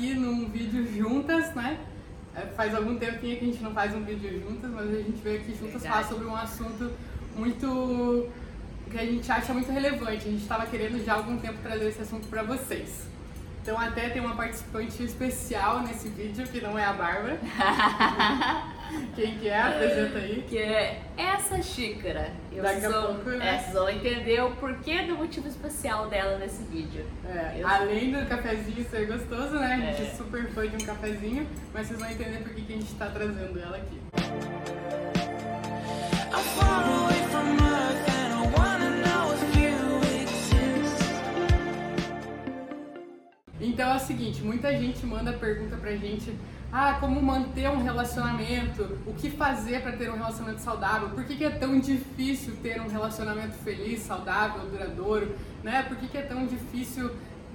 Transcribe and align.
aqui 0.00 0.14
num 0.14 0.48
vídeo 0.48 0.90
juntas, 0.96 1.54
né? 1.54 1.78
É, 2.34 2.46
faz 2.56 2.74
algum 2.74 2.96
tempinho 2.96 3.38
que 3.38 3.44
a 3.44 3.48
gente 3.48 3.62
não 3.62 3.72
faz 3.72 3.94
um 3.94 4.02
vídeo 4.02 4.40
juntas, 4.40 4.70
mas 4.70 4.88
a 4.88 4.96
gente 4.96 5.20
veio 5.22 5.40
aqui 5.40 5.54
juntas 5.54 5.84
falar 5.84 6.04
sobre 6.04 6.24
um 6.24 6.34
assunto 6.34 6.90
muito 7.36 8.26
que 8.90 8.98
a 8.98 9.04
gente 9.04 9.30
acha 9.30 9.52
muito 9.52 9.70
relevante. 9.70 10.26
A 10.26 10.30
gente 10.30 10.42
estava 10.42 10.64
querendo 10.64 11.04
já 11.04 11.12
há 11.12 11.16
algum 11.16 11.36
tempo 11.36 11.58
trazer 11.62 11.88
esse 11.88 12.00
assunto 12.00 12.28
para 12.28 12.42
vocês. 12.42 13.06
Então 13.62 13.78
até 13.78 14.08
tem 14.08 14.22
uma 14.22 14.34
participante 14.34 15.02
especial 15.02 15.82
nesse 15.82 16.08
vídeo, 16.08 16.46
que 16.48 16.62
não 16.62 16.78
é 16.78 16.84
a 16.84 16.94
Bárbara. 16.94 17.38
Quem 19.14 19.38
que 19.38 19.48
é? 19.48 19.60
Apresenta 19.60 20.18
aí. 20.18 20.44
Que 20.48 20.58
é 20.58 21.02
essa 21.16 21.62
xícara. 21.62 22.32
Eu 22.52 22.62
Daqui 22.62 22.86
a 22.86 22.90
sou, 22.90 23.02
pouco, 23.14 23.30
né? 23.30 23.54
é, 23.54 23.58
vocês 23.58 23.72
vão 23.72 23.88
entender 23.88 24.42
o 24.42 24.50
porquê 24.52 25.02
do 25.02 25.16
motivo 25.16 25.48
especial 25.48 26.08
dela 26.08 26.38
nesse 26.38 26.62
vídeo. 26.64 27.04
É, 27.28 27.60
além 27.62 28.12
do 28.12 28.26
cafezinho 28.26 28.84
ser 28.88 29.06
gostoso, 29.06 29.54
né? 29.58 29.74
A 29.74 29.76
gente 29.76 30.02
é. 30.02 30.06
É. 30.06 30.14
super 30.14 30.46
fã 30.50 30.66
de 30.66 30.82
um 30.82 30.86
cafezinho, 30.86 31.46
mas 31.72 31.86
vocês 31.86 31.98
vão 31.98 32.10
entender 32.10 32.38
por 32.38 32.54
que 32.54 32.62
que 32.62 32.72
a 32.72 32.76
gente 32.76 32.92
está 32.92 33.06
trazendo 33.06 33.58
ela 33.60 33.76
aqui. 33.76 34.00
Então 43.60 43.92
é 43.92 43.96
o 43.96 44.00
seguinte, 44.00 44.42
muita 44.42 44.76
gente 44.76 45.04
manda 45.06 45.32
pergunta 45.32 45.76
pra 45.76 45.94
gente, 45.96 46.34
ah, 46.72 46.96
como 47.00 47.20
manter 47.20 47.68
um 47.68 47.82
relacionamento, 47.82 48.98
o 49.06 49.12
que 49.14 49.28
fazer 49.28 49.82
pra 49.82 49.92
ter 49.92 50.10
um 50.10 50.16
relacionamento 50.16 50.60
saudável, 50.60 51.08
por 51.10 51.24
que, 51.24 51.36
que 51.36 51.44
é 51.44 51.50
tão 51.50 51.80
difícil 51.80 52.54
ter 52.62 52.80
um 52.80 52.88
relacionamento 52.88 53.54
feliz, 53.64 54.00
saudável, 54.00 54.68
duradouro, 54.70 55.34
né? 55.64 55.82
Por 55.82 55.96
que, 55.96 56.06
que 56.06 56.18
é 56.18 56.22
tão 56.22 56.46
difícil 56.46 57.10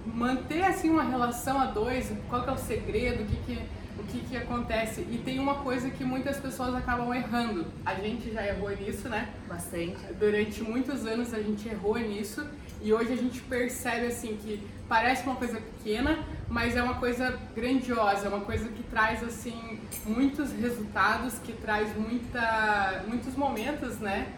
manter 0.05 0.63
assim 0.63 0.89
uma 0.89 1.03
relação 1.03 1.59
a 1.59 1.65
dois, 1.65 2.11
qual 2.29 2.43
que 2.43 2.49
é 2.49 2.53
o 2.53 2.57
segredo, 2.57 3.23
o 3.23 3.25
que 3.25 3.38
que, 3.38 3.59
o 3.97 4.03
que 4.03 4.19
que 4.19 4.38
acontece? 4.38 5.01
E 5.01 5.21
tem 5.23 5.39
uma 5.39 5.55
coisa 5.55 5.89
que 5.89 6.03
muitas 6.03 6.38
pessoas 6.38 6.75
acabam 6.75 7.13
errando, 7.13 7.66
a 7.85 7.95
gente 7.95 8.31
já 8.31 8.45
errou 8.45 8.69
nisso, 8.69 9.07
né? 9.07 9.29
Bastante. 9.47 9.97
Durante 10.19 10.61
muitos 10.61 11.05
anos 11.05 11.33
a 11.33 11.41
gente 11.41 11.67
errou 11.69 11.97
nisso 11.97 12.45
e 12.81 12.94
hoje 12.94 13.13
a 13.13 13.17
gente 13.17 13.41
percebe 13.41 14.07
assim 14.07 14.38
que 14.38 14.61
parece 14.88 15.23
uma 15.25 15.35
coisa 15.35 15.59
pequena, 15.59 16.19
mas 16.56 16.73
é 16.73 16.81
uma 16.81 16.94
coisa 16.94 17.38
grandiosa, 17.53 18.28
é 18.28 18.30
uma 18.30 18.39
coisa 18.39 18.70
que 18.70 18.81
traz 18.84 19.22
assim 19.22 19.78
muitos 20.06 20.53
resultados, 20.53 21.38
que 21.39 21.52
traz 21.52 21.94
muita, 21.97 23.03
muitos 23.08 23.36
momentos, 23.36 24.00
né? 24.00 24.30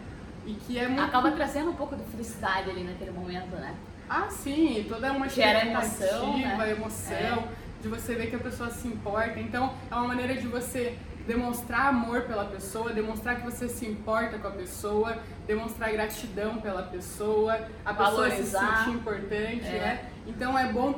E 0.44 0.54
que 0.54 0.80
é 0.80 0.88
muito 0.88 1.00
Acaba 1.00 1.30
trazendo 1.30 1.70
um 1.70 1.76
pouco 1.76 1.94
de 1.94 2.02
felicidade 2.10 2.70
ali 2.70 2.82
naquele 2.82 3.12
momento, 3.12 3.54
né? 3.54 3.72
ah, 4.10 4.26
sim, 4.30 4.84
toda 4.88 5.12
uma 5.12 5.26
expectativa, 5.28 6.56
né? 6.56 6.72
emoção, 6.72 7.48
de 7.80 7.88
você 7.88 8.14
ver 8.16 8.30
que 8.30 8.34
a 8.34 8.40
pessoa 8.40 8.68
se 8.68 8.88
importa. 8.88 9.38
Então, 9.38 9.72
é 9.88 9.94
uma 9.94 10.08
maneira 10.08 10.34
de 10.34 10.48
você 10.48 10.98
demonstrar 11.24 11.86
amor 11.86 12.22
pela 12.22 12.46
pessoa, 12.46 12.92
demonstrar 12.92 13.36
que 13.36 13.42
você 13.42 13.68
se 13.68 13.86
importa 13.86 14.38
com 14.38 14.48
a 14.48 14.50
pessoa, 14.50 15.18
demonstrar 15.48 15.90
gratidão 15.90 16.58
pela 16.60 16.82
pessoa, 16.82 17.54
a 17.84 17.94
pessoa 17.94 18.24
se 18.30 18.36
Valorizar. 18.36 18.76
sentir 18.84 18.90
importante, 18.96 19.66
É. 19.66 19.78
né? 19.80 20.04
Então, 20.26 20.56
é 20.56 20.70
bom 20.70 20.92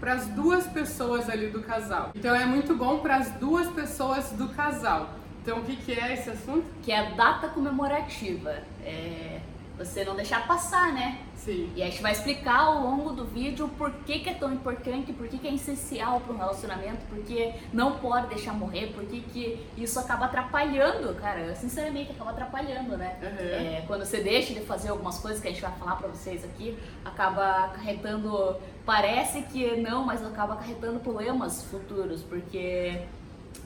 para 0.00 0.12
as 0.12 0.26
duas 0.26 0.66
pessoas 0.66 1.30
ali 1.30 1.46
do 1.46 1.62
casal. 1.62 2.10
Então, 2.14 2.34
é 2.34 2.44
muito 2.44 2.74
bom 2.74 2.98
para 2.98 3.16
as 3.16 3.30
duas 3.30 3.68
pessoas 3.68 4.30
do 4.32 4.48
casal. 4.48 5.10
Então, 5.40 5.58
o 5.58 5.62
que, 5.62 5.76
que 5.76 5.92
é 5.92 6.14
esse 6.14 6.30
assunto? 6.30 6.64
Que 6.82 6.90
é 6.90 6.98
a 6.98 7.10
data 7.12 7.48
comemorativa. 7.48 8.50
É 8.84 9.40
você 9.84 10.04
não 10.04 10.14
deixar 10.14 10.46
passar, 10.46 10.92
né? 10.92 11.18
Sim. 11.36 11.72
E 11.74 11.82
a 11.82 11.86
gente 11.86 12.00
vai 12.00 12.12
explicar 12.12 12.60
ao 12.60 12.80
longo 12.80 13.10
do 13.10 13.24
vídeo 13.24 13.68
por 13.76 13.90
que, 13.90 14.20
que 14.20 14.30
é 14.30 14.34
tão 14.34 14.52
importante, 14.52 15.12
por 15.12 15.26
que, 15.26 15.38
que 15.38 15.48
é 15.48 15.54
essencial 15.54 16.20
para 16.20 16.32
um 16.32 16.36
relacionamento, 16.36 17.04
porque 17.08 17.54
não 17.72 17.98
pode 17.98 18.28
deixar 18.28 18.52
morrer, 18.52 18.92
por 18.94 19.04
que, 19.04 19.58
isso 19.76 19.98
acaba 19.98 20.26
atrapalhando, 20.26 21.14
cara, 21.16 21.54
sinceramente 21.56 22.12
acaba 22.12 22.30
atrapalhando, 22.30 22.96
né? 22.96 23.16
Uhum. 23.20 23.76
É, 23.76 23.84
quando 23.86 24.04
você 24.04 24.20
deixa 24.20 24.54
de 24.54 24.60
fazer 24.60 24.90
algumas 24.90 25.18
coisas 25.18 25.40
que 25.40 25.48
a 25.48 25.50
gente 25.50 25.62
vai 25.62 25.72
falar 25.72 25.96
para 25.96 26.08
vocês 26.08 26.44
aqui, 26.44 26.78
acaba 27.04 27.64
acarretando, 27.64 28.56
parece 28.86 29.42
que 29.42 29.76
não, 29.76 30.04
mas 30.04 30.24
acaba 30.24 30.54
acarretando 30.54 31.00
problemas 31.00 31.64
futuros, 31.64 32.22
porque 32.22 33.02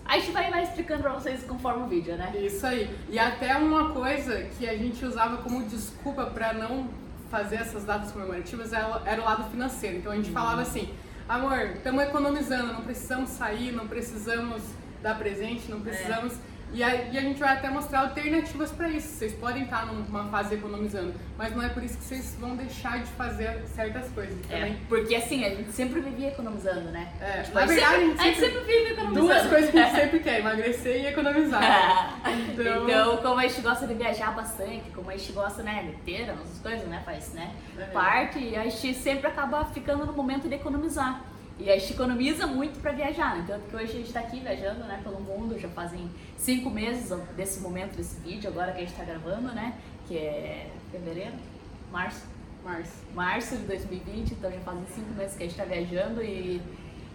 a 0.04 0.18
gente 0.18 0.30
vai, 0.30 0.50
vai 0.50 0.62
explicando 0.62 1.02
para 1.02 1.12
vocês 1.12 1.42
conforme 1.42 1.82
o 1.82 1.86
vídeo, 1.86 2.16
né? 2.16 2.32
Isso 2.38 2.66
aí. 2.66 2.94
E 3.08 3.18
até 3.18 3.56
uma 3.56 3.92
coisa 3.92 4.42
que 4.56 4.68
a 4.68 4.76
gente 4.76 5.04
usava 5.04 5.38
como 5.38 5.64
desculpa 5.64 6.26
para 6.26 6.52
não 6.52 6.88
fazer 7.30 7.56
essas 7.56 7.84
datas 7.84 8.12
comemorativas 8.12 8.72
era 8.72 9.02
era 9.04 9.20
o 9.20 9.24
lado 9.24 9.50
financeiro. 9.50 9.96
Então 9.96 10.12
a 10.12 10.16
gente 10.16 10.30
falava 10.30 10.62
assim: 10.62 10.94
amor, 11.28 11.58
estamos 11.74 12.02
economizando, 12.04 12.72
não 12.72 12.82
precisamos 12.82 13.30
sair, 13.30 13.72
não 13.72 13.88
precisamos 13.88 14.62
dar 15.02 15.18
presente, 15.18 15.70
não 15.70 15.80
precisamos. 15.80 16.34
E, 16.72 16.82
aí, 16.82 17.08
e 17.12 17.16
a 17.16 17.20
gente 17.22 17.38
vai 17.40 17.54
até 17.54 17.70
mostrar 17.70 18.00
alternativas 18.00 18.70
para 18.70 18.88
isso. 18.88 19.08
Vocês 19.08 19.32
podem 19.34 19.62
estar 19.62 19.86
numa 19.86 20.24
fase 20.28 20.56
economizando, 20.56 21.14
mas 21.38 21.54
não 21.54 21.62
é 21.62 21.68
por 21.70 21.82
isso 21.82 21.96
que 21.96 22.04
vocês 22.04 22.36
vão 22.38 22.54
deixar 22.56 22.98
de 22.98 23.06
fazer 23.12 23.62
certas 23.74 24.10
coisas 24.10 24.36
É, 24.50 24.54
também. 24.56 24.76
porque 24.88 25.14
assim, 25.14 25.44
a 25.44 25.50
gente 25.50 25.72
sempre 25.72 26.00
vivia 26.00 26.28
economizando, 26.28 26.90
né? 26.90 27.08
É, 27.20 27.42
Tipo, 27.42 27.54
na 27.54 27.60
a 27.62 27.66
gente 27.66 27.76
verdade, 27.76 28.00
sempre, 28.06 28.20
a 28.20 28.24
gente 28.24 28.40
sempre- 28.40 28.60
vive 28.60 28.92
economizando. 28.92 29.26
Duas 29.26 29.46
coisas 29.46 29.70
que 29.70 29.78
a 29.78 29.84
gente 29.84 29.94
sempre 30.00 30.20
quer: 30.20 30.40
emagrecer 30.40 30.96
e 31.02 31.06
economizar. 31.06 32.20
Então- 32.52 32.84
Então, 32.88 33.16
como 33.18 33.38
a 33.40 33.42
gente 33.46 33.60
gosta 33.60 33.86
de 33.86 33.94
viajar 33.94 34.34
bastante, 34.34 34.90
como 34.94 35.08
a 35.10 35.16
gente 35.16 35.32
gosta, 35.32 35.62
né, 35.62 35.84
de 35.90 35.92
ter 36.02 36.28
as 36.30 36.58
coisas, 36.58 36.86
né, 36.88 37.00
faz, 37.04 37.32
né, 37.32 37.52
Uhum. 37.78 37.86
parte, 37.92 38.38
e 38.38 38.56
a 38.56 38.64
gente 38.64 38.92
sempre 38.94 39.26
acaba 39.28 39.64
ficando 39.66 40.04
no 40.04 40.12
momento 40.12 40.48
de 40.48 40.54
economizar. 40.56 41.22
E 41.58 41.70
a 41.70 41.78
gente 41.78 41.94
economiza 41.94 42.46
muito 42.46 42.80
pra 42.80 42.92
viajar, 42.92 43.36
né? 43.36 43.44
Tanto 43.46 43.68
que 43.68 43.76
hoje 43.76 43.92
a 43.92 43.96
gente 43.96 44.12
tá 44.12 44.20
aqui 44.20 44.40
viajando, 44.40 44.80
né, 44.84 45.00
pelo 45.02 45.20
mundo, 45.20 45.58
já 45.58 45.68
fazem 45.70 46.10
cinco 46.36 46.68
meses 46.68 47.10
desse 47.34 47.60
momento, 47.60 47.96
desse 47.96 48.20
vídeo, 48.20 48.50
agora 48.50 48.72
que 48.72 48.78
a 48.78 48.80
gente 48.82 48.94
tá 48.94 49.04
gravando, 49.04 49.52
né, 49.52 49.74
que 50.06 50.18
é 50.18 50.70
fevereiro, 50.92 51.32
março, 51.90 52.26
Márcio. 52.66 52.92
março 53.14 53.56
de 53.56 53.62
2020, 53.64 54.32
então 54.32 54.50
já 54.50 54.58
fazem 54.60 54.84
cinco 54.92 55.14
meses 55.14 55.36
que 55.36 55.44
a 55.44 55.46
gente 55.46 55.56
tá 55.56 55.64
viajando 55.64 56.20
e, 56.20 56.60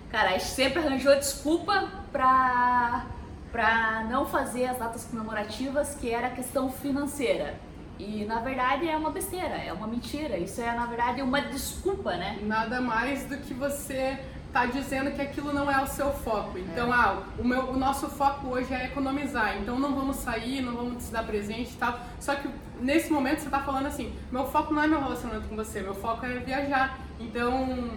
cara, 0.09 0.29
a 0.29 0.31
gente 0.34 0.46
sempre 0.46 0.79
arranjou 0.79 1.13
desculpa 1.16 1.90
pra, 2.09 3.06
pra 3.52 4.08
não 4.09 4.25
fazer 4.25 4.66
as 4.68 4.79
datas 4.79 5.03
comemorativas, 5.03 5.94
que 5.96 6.09
era 6.09 6.28
a 6.28 6.31
questão 6.31 6.72
financeira. 6.72 7.56
E 8.02 8.26
na 8.26 8.40
verdade 8.40 8.90
é 8.90 8.98
uma 8.98 9.12
besteira, 9.12 9.56
é 9.58 9.72
uma 9.72 9.86
mentira. 9.86 10.36
Isso 10.36 10.60
é 10.60 10.74
na 10.74 10.88
verdade 10.88 11.22
uma 11.22 11.40
desculpa, 11.40 12.16
né? 12.18 12.40
Nada 12.42 12.82
mais 12.82 13.26
do 13.26 13.38
que 13.38 13.54
você 13.54 14.18
tá 14.52 14.66
dizendo 14.66 15.12
que 15.12 15.22
aquilo 15.22 15.54
não 15.54 15.70
é 15.70 15.82
o 15.82 15.86
seu 15.86 16.12
foco. 16.12 16.58
Então, 16.58 16.92
ah, 16.92 17.22
o, 17.38 17.48
meu, 17.48 17.70
o 17.70 17.78
nosso 17.78 18.10
foco 18.10 18.48
hoje 18.48 18.74
é 18.74 18.86
economizar. 18.86 19.56
Então 19.58 19.80
não 19.80 19.94
vamos 19.94 20.18
sair, 20.18 20.62
não 20.62 20.76
vamos 20.76 21.04
se 21.04 21.12
dar 21.12 21.24
presente 21.24 21.74
e 21.74 21.78
tal. 21.78 22.00
Só 22.20 22.34
que 22.34 22.50
nesse 22.80 23.12
momento 23.12 23.40
você 23.40 23.50
tá 23.52 23.60
falando 23.60 23.86
assim, 23.86 24.12
meu 24.32 24.46
foco 24.48 24.74
não 24.74 24.84
é 24.84 24.88
meu 24.88 25.00
relacionamento 25.00 25.48
com 25.48 25.56
você, 25.56 25.82
meu 25.82 25.94
foco 25.94 26.26
é 26.26 26.40
viajar. 26.40 27.00
Então 27.20 27.92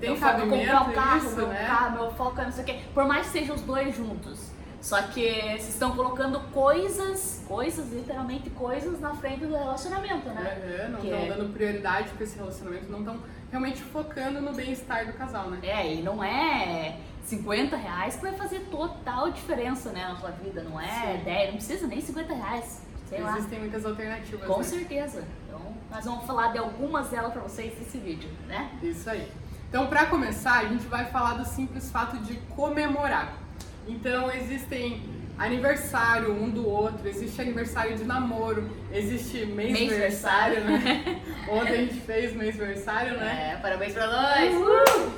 tem 0.00 0.10
meu 0.10 0.18
foco 0.18 0.40
é 0.40 0.46
comprar 0.46 0.88
um 0.88 0.92
carro, 0.92 1.18
isso, 1.18 1.36
meu 1.36 1.48
né? 1.48 1.66
carro, 1.66 1.92
meu 1.92 2.10
foco 2.12 2.40
é 2.40 2.44
não 2.44 2.52
sei 2.52 2.62
o 2.62 2.66
quê. 2.66 2.80
Por 2.94 3.06
mais 3.06 3.26
que 3.26 3.32
sejam 3.32 3.54
os 3.54 3.62
dois 3.62 3.94
juntos. 3.94 4.53
Só 4.84 5.00
que 5.00 5.22
vocês 5.22 5.70
estão 5.70 5.96
colocando 5.96 6.38
coisas, 6.50 7.42
coisas, 7.48 7.90
literalmente 7.90 8.50
coisas, 8.50 9.00
na 9.00 9.14
frente 9.14 9.46
do 9.46 9.56
relacionamento, 9.56 10.28
né? 10.28 10.84
Uhum, 10.84 10.92
não 10.92 11.00
Que 11.00 11.06
estão 11.06 11.22
é- 11.22 11.28
dando 11.28 11.52
prioridade 11.54 12.10
para 12.10 12.22
esse 12.22 12.36
relacionamento, 12.36 12.92
não 12.92 12.98
estão 12.98 13.18
realmente 13.50 13.80
focando 13.82 14.42
no 14.42 14.52
bem-estar 14.52 15.06
do 15.06 15.14
casal, 15.14 15.48
né? 15.48 15.58
É, 15.62 15.94
e 15.94 16.02
não 16.02 16.22
é 16.22 16.98
50 17.22 17.78
reais 17.78 18.16
que 18.16 18.20
vai 18.20 18.34
fazer 18.34 18.60
total 18.70 19.30
diferença, 19.30 19.90
né, 19.90 20.06
na 20.06 20.16
sua 20.16 20.32
vida. 20.32 20.62
Não 20.62 20.78
é 20.78 21.16
Sim. 21.16 21.24
10, 21.24 21.46
não 21.46 21.56
precisa 21.56 21.86
nem 21.86 22.02
50 22.02 22.34
reais. 22.34 22.82
Sei 23.08 23.22
lá. 23.22 23.38
Existem 23.38 23.60
muitas 23.60 23.86
alternativas. 23.86 24.46
Com 24.46 24.58
né? 24.58 24.64
certeza. 24.64 25.24
Então, 25.46 25.62
nós 25.90 26.04
vamos 26.04 26.26
falar 26.26 26.52
de 26.52 26.58
algumas 26.58 27.08
delas 27.08 27.32
pra 27.32 27.40
vocês 27.40 27.72
nesse 27.78 27.96
vídeo, 27.96 28.28
né? 28.46 28.70
Isso 28.82 29.08
aí. 29.08 29.32
Então, 29.66 29.86
para 29.86 30.04
começar, 30.04 30.58
a 30.58 30.64
gente 30.66 30.86
vai 30.88 31.06
falar 31.06 31.38
do 31.38 31.46
simples 31.46 31.90
fato 31.90 32.18
de 32.18 32.36
comemorar. 32.54 33.43
Então, 33.86 34.30
existem 34.32 35.02
aniversário 35.38 36.32
um 36.32 36.48
do 36.48 36.68
outro, 36.68 37.08
existe 37.08 37.40
aniversário 37.40 37.96
de 37.96 38.04
namoro, 38.04 38.70
existe 38.92 39.44
mêsversário, 39.46 40.60
né? 40.64 41.20
Ontem 41.50 41.72
a 41.72 41.76
gente 41.76 42.00
fez 42.00 42.34
mêsversário, 42.34 43.18
né? 43.18 43.54
É, 43.54 43.60
parabéns 43.60 43.92
pra 43.92 44.06
nós! 44.06 44.54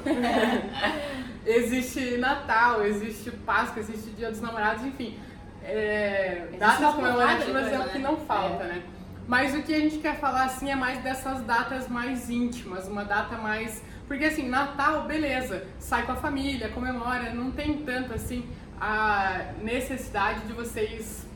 Existe 1.46 2.16
Natal, 2.16 2.84
existe 2.84 3.30
Páscoa, 3.30 3.78
existe 3.78 4.10
Dia 4.10 4.30
dos 4.32 4.40
Namorados, 4.40 4.84
enfim. 4.84 5.16
É, 5.62 6.48
datas 6.58 6.92
comemorativas 6.94 7.72
é 7.72 7.78
o 7.78 7.88
que 7.88 7.98
né? 7.98 8.04
não 8.04 8.16
falta, 8.16 8.64
É. 8.64 8.66
né? 8.66 8.82
Mas 9.28 9.54
o 9.54 9.62
que 9.62 9.72
a 9.72 9.78
gente 9.78 9.98
quer 9.98 10.18
falar 10.18 10.44
assim 10.44 10.70
é 10.70 10.74
mais 10.76 10.98
dessas 11.04 11.40
datas 11.42 11.88
mais 11.88 12.28
íntimas, 12.30 12.88
uma 12.88 13.04
data 13.04 13.36
mais. 13.36 13.80
Porque 14.06 14.24
assim, 14.24 14.48
Natal, 14.48 15.04
beleza, 15.04 15.66
sai 15.78 16.06
com 16.06 16.12
a 16.12 16.16
família, 16.16 16.68
comemora, 16.68 17.32
não 17.34 17.50
tem 17.50 17.78
tanto 17.78 18.14
assim 18.14 18.48
a 18.80 19.52
necessidade 19.62 20.46
de 20.46 20.52
vocês 20.52 21.26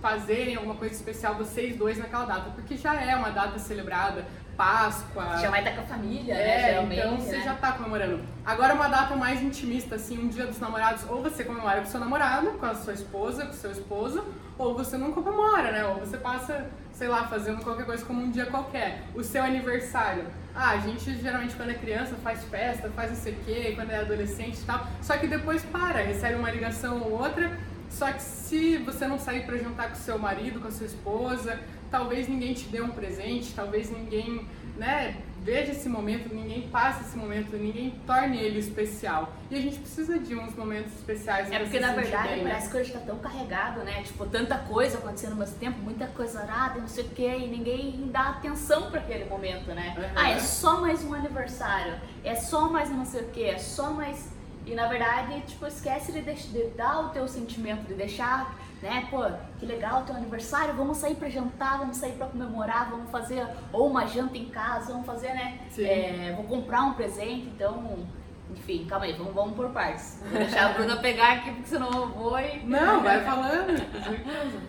fazerem 0.00 0.56
alguma 0.56 0.74
coisa 0.74 0.94
especial, 0.94 1.34
vocês 1.34 1.76
dois, 1.76 1.98
naquela 1.98 2.24
data, 2.24 2.50
porque 2.50 2.76
já 2.76 2.94
é 3.00 3.16
uma 3.16 3.30
data 3.30 3.58
celebrada 3.58 4.26
Páscoa. 4.58 5.38
Já 5.38 5.50
vai 5.50 5.60
estar 5.60 5.70
com 5.76 5.82
a 5.82 5.84
família, 5.84 6.34
né? 6.34 6.40
É, 6.40 6.70
Geralmente. 6.70 6.98
então 6.98 7.16
você 7.16 7.36
né? 7.36 7.44
já 7.44 7.54
tá 7.54 7.72
comemorando. 7.72 8.20
Agora 8.44 8.74
uma 8.74 8.88
data 8.88 9.14
mais 9.14 9.40
intimista, 9.40 9.94
assim, 9.94 10.18
um 10.18 10.26
dia 10.26 10.46
dos 10.46 10.58
namorados, 10.58 11.08
ou 11.08 11.22
você 11.22 11.44
comemora 11.44 11.80
com 11.80 11.86
seu 11.86 12.00
namorado, 12.00 12.50
com 12.50 12.66
a 12.66 12.74
sua 12.74 12.92
esposa, 12.92 13.46
com 13.46 13.52
seu 13.52 13.70
esposo, 13.70 14.26
ou 14.58 14.74
você 14.74 14.98
não 14.98 15.12
comemora, 15.12 15.70
né? 15.70 15.84
Ou 15.84 16.00
você 16.00 16.16
passa, 16.16 16.66
sei 16.90 17.06
lá, 17.06 17.28
fazendo 17.28 17.62
qualquer 17.62 17.86
coisa 17.86 18.04
como 18.04 18.20
um 18.20 18.32
dia 18.32 18.46
qualquer. 18.46 19.04
O 19.14 19.22
seu 19.22 19.44
aniversário. 19.44 20.24
Ah, 20.52 20.70
a 20.70 20.78
gente 20.78 21.14
geralmente 21.18 21.54
quando 21.54 21.70
é 21.70 21.74
criança 21.74 22.16
faz 22.16 22.42
festa, 22.42 22.90
faz 22.90 23.10
não 23.10 23.16
sei 23.16 23.34
o 23.34 23.36
quê, 23.44 23.72
quando 23.76 23.92
é 23.92 24.00
adolescente 24.00 24.58
e 24.58 24.64
tal. 24.64 24.84
Só 25.00 25.16
que 25.16 25.28
depois 25.28 25.62
para, 25.66 26.00
recebe 26.00 26.34
uma 26.34 26.50
ligação 26.50 27.00
ou 27.00 27.12
outra. 27.12 27.56
Só 27.88 28.10
que 28.12 28.20
se 28.20 28.76
você 28.78 29.06
não 29.06 29.18
sair 29.18 29.46
pra 29.46 29.56
jantar 29.56 29.88
com 29.90 29.94
seu 29.94 30.18
marido, 30.18 30.60
com 30.60 30.68
a 30.68 30.70
sua 30.70 30.86
esposa, 30.86 31.58
talvez 31.90 32.28
ninguém 32.28 32.54
te 32.54 32.66
dê 32.68 32.80
um 32.80 32.90
presente, 32.90 33.52
talvez 33.54 33.90
ninguém, 33.90 34.46
né, 34.76 35.16
veja 35.42 35.72
esse 35.72 35.88
momento, 35.88 36.34
ninguém 36.34 36.68
passe 36.68 37.02
esse 37.04 37.16
momento, 37.16 37.56
ninguém 37.56 37.94
torne 38.06 38.38
ele 38.38 38.58
especial. 38.58 39.32
E 39.50 39.56
a 39.56 39.60
gente 39.60 39.78
precisa 39.78 40.18
de 40.18 40.34
uns 40.34 40.54
momentos 40.54 40.92
especiais 40.94 41.50
É 41.50 41.58
porque 41.60 41.80
na 41.80 41.94
verdade 41.94 42.28
bem, 42.28 42.44
né? 42.44 42.50
parece 42.50 42.70
que 42.70 42.76
hoje 42.76 42.92
tá 42.92 42.98
tão 43.00 43.18
carregado, 43.18 43.80
né? 43.80 44.02
Tipo, 44.02 44.26
tanta 44.26 44.58
coisa 44.58 44.98
acontecendo 44.98 45.32
ao 45.32 45.38
mesmo 45.38 45.56
tempo, 45.58 45.78
muita 45.80 46.06
coisa 46.08 46.40
arada, 46.40 46.80
não 46.80 46.88
sei 46.88 47.04
o 47.04 47.08
que, 47.08 47.26
e 47.26 47.48
ninguém 47.48 48.10
dá 48.12 48.30
atenção 48.30 48.90
pra 48.90 49.00
aquele 49.00 49.24
momento, 49.24 49.68
né? 49.72 49.94
Uhum. 49.96 50.04
Ah, 50.16 50.30
é 50.30 50.38
só 50.38 50.80
mais 50.80 51.02
um 51.04 51.14
aniversário, 51.14 51.94
é 52.22 52.34
só 52.34 52.68
mais 52.68 52.90
não 52.90 53.04
sei 53.06 53.22
o 53.22 53.28
que, 53.28 53.44
é 53.44 53.58
só 53.58 53.90
mais. 53.90 54.36
E 54.68 54.74
na 54.74 54.86
verdade, 54.86 55.40
tipo, 55.46 55.66
esquece 55.66 56.12
de, 56.12 56.20
de 56.20 56.64
dar 56.76 57.06
o 57.06 57.08
teu 57.08 57.26
sentimento, 57.26 57.86
de 57.86 57.94
deixar, 57.94 58.54
né? 58.82 59.08
Pô, 59.10 59.24
que 59.58 59.64
legal 59.64 60.02
o 60.02 60.04
teu 60.04 60.14
aniversário, 60.14 60.74
vamos 60.74 60.98
sair 60.98 61.14
pra 61.14 61.30
jantar, 61.30 61.78
vamos 61.78 61.96
sair 61.96 62.12
pra 62.12 62.26
comemorar, 62.26 62.90
vamos 62.90 63.10
fazer 63.10 63.46
ou 63.72 63.88
uma 63.88 64.06
janta 64.06 64.36
em 64.36 64.50
casa, 64.50 64.92
vamos 64.92 65.06
fazer, 65.06 65.28
né? 65.28 65.58
É, 65.78 66.34
vou 66.36 66.44
comprar 66.44 66.82
um 66.82 66.92
presente, 66.92 67.46
então. 67.46 68.06
Enfim, 68.50 68.86
calma 68.86 69.06
aí, 69.06 69.14
vamos, 69.14 69.34
vamos 69.34 69.54
por 69.54 69.70
partes. 69.70 70.20
Vou 70.30 70.38
deixar 70.38 70.70
a 70.70 70.72
Bruna 70.74 70.96
pegar 70.98 71.34
aqui, 71.34 71.50
porque 71.50 71.68
senão 71.68 71.90
eu 71.90 72.08
vou 72.08 72.38
e. 72.38 72.60
Não, 72.64 73.02
vai 73.02 73.24
falando, 73.24 73.90
com 73.90 74.02
certeza. 74.02 74.62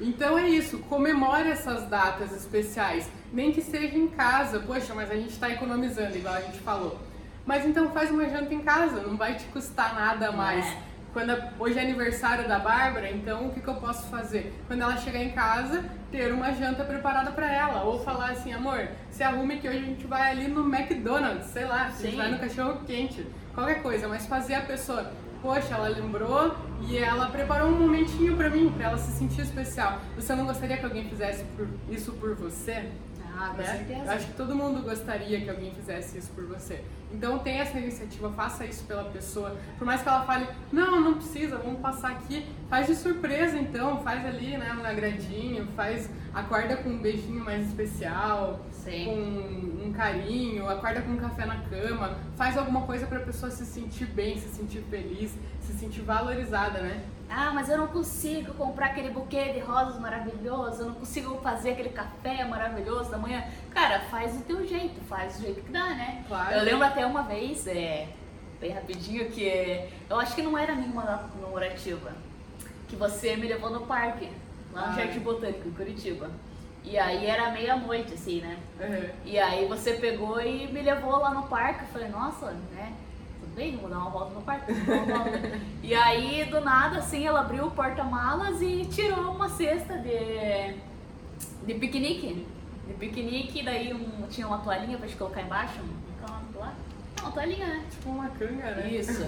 Então 0.00 0.38
é 0.38 0.48
isso, 0.48 0.78
comemore 0.88 1.50
essas 1.50 1.88
datas 1.88 2.32
especiais, 2.32 3.10
nem 3.32 3.52
que 3.52 3.60
seja 3.60 3.98
em 3.98 4.08
casa. 4.08 4.60
Poxa, 4.60 4.94
mas 4.94 5.10
a 5.10 5.14
gente 5.14 5.30
está 5.30 5.50
economizando, 5.50 6.16
igual 6.16 6.34
a 6.34 6.40
gente 6.40 6.58
falou. 6.60 7.09
Mas 7.50 7.66
então 7.66 7.90
faz 7.90 8.12
uma 8.12 8.28
janta 8.28 8.54
em 8.54 8.60
casa, 8.60 9.00
não 9.02 9.16
vai 9.16 9.34
te 9.34 9.44
custar 9.46 9.92
nada 9.92 10.30
mais. 10.30 10.64
É. 10.64 10.76
Quando 11.12 11.30
a- 11.30 11.48
hoje 11.58 11.76
é 11.80 11.82
aniversário 11.82 12.46
da 12.46 12.60
Bárbara, 12.60 13.10
então 13.10 13.48
o 13.48 13.50
que, 13.50 13.60
que 13.60 13.66
eu 13.66 13.74
posso 13.74 14.06
fazer? 14.06 14.54
Quando 14.68 14.82
ela 14.82 14.96
chegar 14.96 15.18
em 15.20 15.30
casa, 15.32 15.84
ter 16.12 16.32
uma 16.32 16.52
janta 16.52 16.84
preparada 16.84 17.32
para 17.32 17.52
ela. 17.52 17.82
Ou 17.82 18.04
falar 18.04 18.30
assim, 18.30 18.52
amor, 18.52 18.86
se 19.10 19.24
arrume 19.24 19.58
que 19.58 19.68
hoje 19.68 19.78
a 19.78 19.82
gente 19.82 20.06
vai 20.06 20.30
ali 20.30 20.46
no 20.46 20.72
McDonald's, 20.72 21.46
sei 21.46 21.64
lá, 21.64 21.86
a 21.86 21.90
gente 21.90 22.12
Sim. 22.12 22.16
vai 22.16 22.30
no 22.30 22.38
cachorro 22.38 22.82
quente, 22.86 23.26
qualquer 23.52 23.82
coisa, 23.82 24.06
mas 24.06 24.26
fazer 24.26 24.54
a 24.54 24.60
pessoa, 24.60 25.10
poxa, 25.42 25.74
ela 25.74 25.88
lembrou 25.88 26.54
e 26.82 26.98
ela 26.98 27.26
preparou 27.30 27.66
um 27.70 27.76
momentinho 27.80 28.36
pra 28.36 28.48
mim, 28.48 28.70
pra 28.76 28.90
ela 28.90 28.96
se 28.96 29.10
sentir 29.18 29.40
especial. 29.40 29.98
Você 30.14 30.36
não 30.36 30.46
gostaria 30.46 30.76
que 30.76 30.84
alguém 30.84 31.08
fizesse 31.08 31.42
por- 31.56 31.66
isso 31.88 32.12
por 32.12 32.36
você? 32.36 32.88
Ah, 33.40 33.54
né? 33.54 34.02
Eu 34.04 34.10
acho 34.12 34.26
que 34.26 34.34
todo 34.34 34.54
mundo 34.54 34.82
gostaria 34.82 35.40
que 35.40 35.48
alguém 35.48 35.72
fizesse 35.72 36.18
isso 36.18 36.30
por 36.32 36.44
você. 36.44 36.84
Então 37.10 37.38
tenha 37.38 37.62
essa 37.62 37.78
iniciativa, 37.78 38.30
faça 38.32 38.66
isso 38.66 38.84
pela 38.84 39.04
pessoa. 39.04 39.56
Por 39.78 39.86
mais 39.86 40.02
que 40.02 40.08
ela 40.08 40.24
fale, 40.26 40.46
não, 40.70 41.00
não 41.00 41.14
precisa, 41.14 41.56
vamos 41.56 41.80
passar 41.80 42.10
aqui. 42.10 42.44
Faz 42.68 42.86
de 42.86 42.94
surpresa 42.94 43.58
então, 43.58 44.02
faz 44.02 44.26
ali, 44.26 44.58
né, 44.58 44.76
um 44.78 44.84
agradinho, 44.84 45.66
faz, 45.74 46.10
acorda 46.34 46.76
com 46.76 46.90
um 46.90 46.98
beijinho 46.98 47.42
mais 47.42 47.66
especial, 47.66 48.60
Sim. 48.70 49.06
com 49.06 49.86
um 49.86 49.92
carinho, 49.92 50.68
acorda 50.68 51.00
com 51.00 51.12
um 51.12 51.16
café 51.16 51.46
na 51.46 51.56
cama, 51.62 52.18
faz 52.36 52.58
alguma 52.58 52.82
coisa 52.82 53.06
pra 53.06 53.20
pessoa 53.20 53.50
se 53.50 53.64
sentir 53.64 54.04
bem, 54.04 54.38
se 54.38 54.48
sentir 54.48 54.82
feliz, 54.90 55.32
se 55.62 55.72
sentir 55.72 56.02
valorizada, 56.02 56.82
né? 56.82 57.02
Ah, 57.32 57.52
mas 57.54 57.68
eu 57.68 57.78
não 57.78 57.86
consigo 57.86 58.52
comprar 58.54 58.86
aquele 58.86 59.10
buquê 59.10 59.52
de 59.52 59.60
rosas 59.60 60.00
maravilhoso, 60.00 60.82
eu 60.82 60.86
não 60.88 60.94
consigo 60.94 61.36
fazer 61.40 61.70
aquele 61.72 61.90
café 61.90 62.44
maravilhoso 62.44 63.08
da 63.10 63.16
manhã. 63.18 63.44
Cara, 63.70 64.00
faz 64.10 64.32
do 64.34 64.42
teu 64.42 64.66
jeito, 64.66 65.00
faz 65.02 65.36
do 65.36 65.42
jeito 65.42 65.60
que 65.62 65.70
dá, 65.70 65.90
né? 65.90 66.24
Claro. 66.26 66.56
Eu 66.56 66.64
lembro 66.64 66.84
até 66.84 67.06
uma 67.06 67.22
vez, 67.22 67.66
é, 67.68 68.08
bem 68.60 68.72
rapidinho, 68.72 69.30
que 69.30 69.88
eu 70.08 70.18
acho 70.18 70.34
que 70.34 70.42
não 70.42 70.58
era 70.58 70.74
nenhuma 70.74 71.02
data 71.02 71.28
comemorativa, 71.28 72.12
que 72.88 72.96
você 72.96 73.36
me 73.36 73.46
levou 73.46 73.70
no 73.70 73.86
parque, 73.86 74.28
lá 74.72 74.88
no 74.88 74.92
Ah. 74.92 74.96
Jardim 74.96 75.20
Botânico, 75.20 75.68
em 75.68 75.72
Curitiba. 75.72 76.28
E 76.82 76.98
aí 76.98 77.26
era 77.26 77.50
meia-noite, 77.50 78.14
assim, 78.14 78.40
né? 78.40 78.58
Uhum. 78.80 79.10
E 79.24 79.38
aí 79.38 79.66
você 79.68 79.92
pegou 79.94 80.40
e 80.40 80.66
me 80.66 80.80
levou 80.82 81.18
lá 81.18 81.30
no 81.32 81.42
parque. 81.44 81.82
Eu 81.82 81.88
falei, 81.88 82.08
nossa, 82.08 82.50
né? 82.72 82.92
Bem, 83.60 83.76
vou 83.76 83.90
dar 83.90 83.98
uma 83.98 84.08
volta 84.08 84.32
no 84.32 84.40
volta. 84.40 85.60
e 85.82 85.94
aí, 85.94 86.46
do 86.46 86.62
nada, 86.62 86.96
assim, 86.96 87.26
ela 87.26 87.40
abriu 87.40 87.66
o 87.66 87.70
porta-malas 87.70 88.62
e 88.62 88.86
tirou 88.86 89.32
uma 89.34 89.50
cesta 89.50 89.98
de, 89.98 90.76
de 91.66 91.74
piquenique. 91.74 92.46
De 92.86 92.94
piquenique, 92.94 93.62
daí 93.62 93.92
um- 93.92 94.26
tinha 94.30 94.46
uma 94.46 94.56
toalhinha 94.60 94.96
pra 94.96 95.06
gente 95.06 95.18
colocar 95.18 95.42
embaixo. 95.42 95.78
Um 95.82 96.26
canto 96.26 96.58
lá. 96.58 96.72
Uma 97.22 97.32
toalhinha, 97.32 97.66
né? 97.66 97.84
Tipo 97.90 98.10
uma 98.10 98.28
canga, 98.30 98.70
né? 98.74 98.88
Isso. 98.90 99.22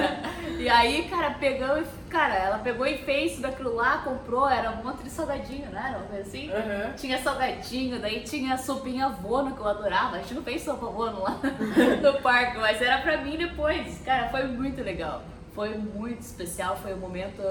e 0.58 0.68
aí, 0.68 1.08
cara, 1.08 1.30
pegou 1.32 1.78
e. 1.78 1.84
Cara, 2.08 2.34
ela 2.34 2.58
pegou 2.58 2.86
e 2.86 2.98
fez 2.98 3.32
isso 3.32 3.42
daquilo 3.42 3.74
lá, 3.74 3.98
comprou, 3.98 4.48
era 4.48 4.70
um 4.70 4.82
monte 4.82 5.02
de 5.02 5.10
salgadinho, 5.10 5.66
né? 5.70 5.86
Era 5.88 5.98
uma 5.98 6.06
coisa 6.06 6.22
assim. 6.22 6.50
Aham. 6.50 6.92
Tinha 6.96 7.18
salgadinho, 7.18 8.00
daí 8.00 8.20
tinha 8.20 8.56
sopinha 8.56 9.08
vono 9.10 9.54
que 9.54 9.60
eu 9.60 9.68
adorava. 9.68 10.16
A 10.16 10.18
gente 10.20 10.34
não 10.34 10.42
fez 10.42 10.62
sopa 10.62 10.86
vono 10.86 11.22
lá 11.22 11.38
no 12.02 12.22
parque, 12.22 12.58
mas 12.58 12.80
era 12.80 12.98
pra 13.02 13.18
mim 13.18 13.36
depois. 13.36 14.00
Cara, 14.04 14.28
foi 14.30 14.46
muito 14.46 14.82
legal. 14.82 15.22
Foi 15.54 15.76
muito 15.76 16.20
especial, 16.20 16.76
foi 16.76 16.94
um 16.94 16.98
momento 16.98 17.42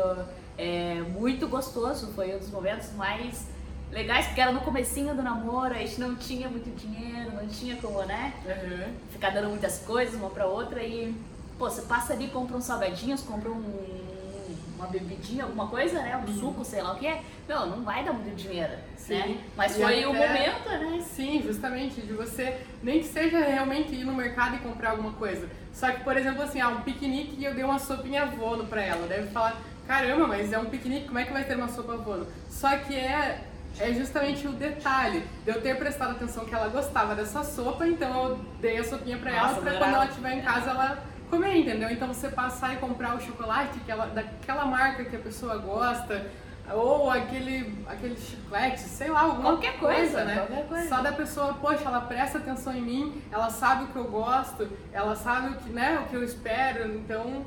é, 0.57 0.95
muito 1.01 1.47
gostoso. 1.47 2.13
Foi 2.13 2.35
um 2.35 2.39
dos 2.39 2.49
momentos 2.49 2.93
mais 2.93 3.47
legais, 3.91 4.25
porque 4.27 4.41
era 4.41 4.51
no 4.51 4.61
comecinho 4.61 5.15
do 5.15 5.21
namoro, 5.23 5.73
a 5.73 5.77
gente 5.79 5.99
não 5.99 6.15
tinha 6.15 6.47
muito 6.49 6.69
dinheiro, 6.75 7.31
não 7.33 7.47
tinha 7.47 7.75
como, 7.77 8.03
né? 8.03 8.33
Aham. 8.45 8.93
ficar 9.11 9.29
dando 9.31 9.49
muitas 9.49 9.79
coisas 9.79 10.15
uma 10.15 10.29
pra 10.29 10.45
outra 10.45 10.83
e, 10.83 11.15
pô, 11.57 11.69
você 11.69 11.81
passa 11.83 12.13
ali, 12.13 12.27
compra 12.27 12.57
uns 12.57 12.65
salgadinhos, 12.65 13.21
compra 13.21 13.49
um, 13.49 14.07
uma 14.75 14.87
bebidinha, 14.87 15.45
alguma 15.45 15.67
coisa, 15.67 16.01
né? 16.01 16.15
Um 16.17 16.33
suco, 16.33 16.63
sei 16.63 16.81
lá 16.81 16.93
o 16.93 16.97
que 16.97 17.07
é. 17.07 17.21
Meu, 17.47 17.65
não 17.65 17.81
vai 17.81 18.03
dar 18.03 18.13
muito 18.13 18.35
dinheiro, 18.35 18.73
Sim. 18.95 19.15
né? 19.15 19.37
Mas 19.55 19.75
E 19.77 19.81
foi 19.81 20.05
o 20.05 20.13
momento, 20.13 20.69
né? 20.69 21.01
Sim, 21.01 21.41
justamente, 21.41 22.01
de 22.01 22.13
você 22.13 22.61
nem 22.83 22.99
que 22.99 23.07
seja 23.07 23.39
realmente 23.39 23.95
ir 23.95 24.03
no 24.03 24.13
mercado 24.13 24.55
e 24.57 24.59
comprar 24.59 24.91
alguma 24.91 25.13
coisa. 25.13 25.49
Só 25.73 25.91
que, 25.91 26.03
por 26.03 26.17
exemplo, 26.17 26.41
assim, 26.41 26.59
ah, 26.59 26.69
um 26.69 26.81
piquenique 26.81 27.35
e 27.39 27.45
eu 27.45 27.53
dei 27.55 27.63
uma 27.63 27.79
sopinha 27.79 28.25
vono 28.25 28.65
pra 28.65 28.81
ela. 28.81 29.07
Deve 29.07 29.27
falar, 29.29 29.59
caramba, 29.87 30.27
mas 30.27 30.51
é 30.51 30.59
um 30.59 30.65
piquenique, 30.65 31.07
como 31.07 31.19
é 31.19 31.23
que 31.25 31.31
vai 31.33 31.43
ter 31.43 31.55
uma 31.55 31.67
sopa 31.69 31.95
vono? 31.97 32.27
Só 32.49 32.75
que 32.77 32.95
é, 32.95 33.41
é 33.79 33.93
justamente 33.93 34.47
o 34.47 34.51
detalhe 34.51 35.23
de 35.43 35.51
eu 35.51 35.61
ter 35.61 35.77
prestado 35.77 36.11
atenção 36.11 36.45
que 36.45 36.53
ela 36.53 36.67
gostava 36.69 37.15
dessa 37.15 37.43
sopa, 37.43 37.87
então 37.87 38.29
eu 38.29 38.39
dei 38.59 38.77
a 38.77 38.83
sopinha 38.83 39.17
pra 39.17 39.31
ela 39.31 39.49
adorava. 39.49 39.77
quando 39.77 39.93
ela 39.93 40.05
estiver 40.05 40.33
em 40.33 40.41
casa 40.41 40.69
ela 40.71 41.03
comer, 41.29 41.57
entendeu? 41.57 41.89
Então 41.89 42.07
você 42.07 42.29
passar 42.29 42.73
e 42.73 42.77
comprar 42.77 43.15
o 43.15 43.19
chocolate 43.21 43.79
que 43.79 43.91
ela, 43.91 44.07
daquela 44.07 44.65
marca 44.65 45.03
que 45.05 45.15
a 45.15 45.19
pessoa 45.19 45.57
gosta, 45.57 46.25
ou 46.73 47.09
aquele, 47.09 47.83
aquele 47.87 48.17
chiclete, 48.17 48.79
sei 48.81 49.09
lá, 49.09 49.21
alguma 49.21 49.51
Qualquer 49.51 49.77
coisa, 49.77 50.25
né? 50.25 50.35
qualquer 50.35 50.67
coisa. 50.67 50.89
Só 50.89 51.01
da 51.01 51.11
pessoa, 51.11 51.53
poxa, 51.53 51.83
ela 51.85 52.01
presta 52.01 52.39
atenção 52.39 52.73
em 52.73 52.81
mim, 52.81 53.21
ela 53.31 53.49
sabe 53.49 53.85
o 53.85 53.87
que 53.87 53.95
eu 53.95 54.05
gosto, 54.05 54.67
ela 54.91 55.15
sabe 55.15 55.49
o 55.49 55.55
que, 55.55 55.69
né, 55.69 55.99
o 55.99 56.09
que 56.09 56.15
eu 56.15 56.23
espero, 56.23 56.91
então 56.95 57.45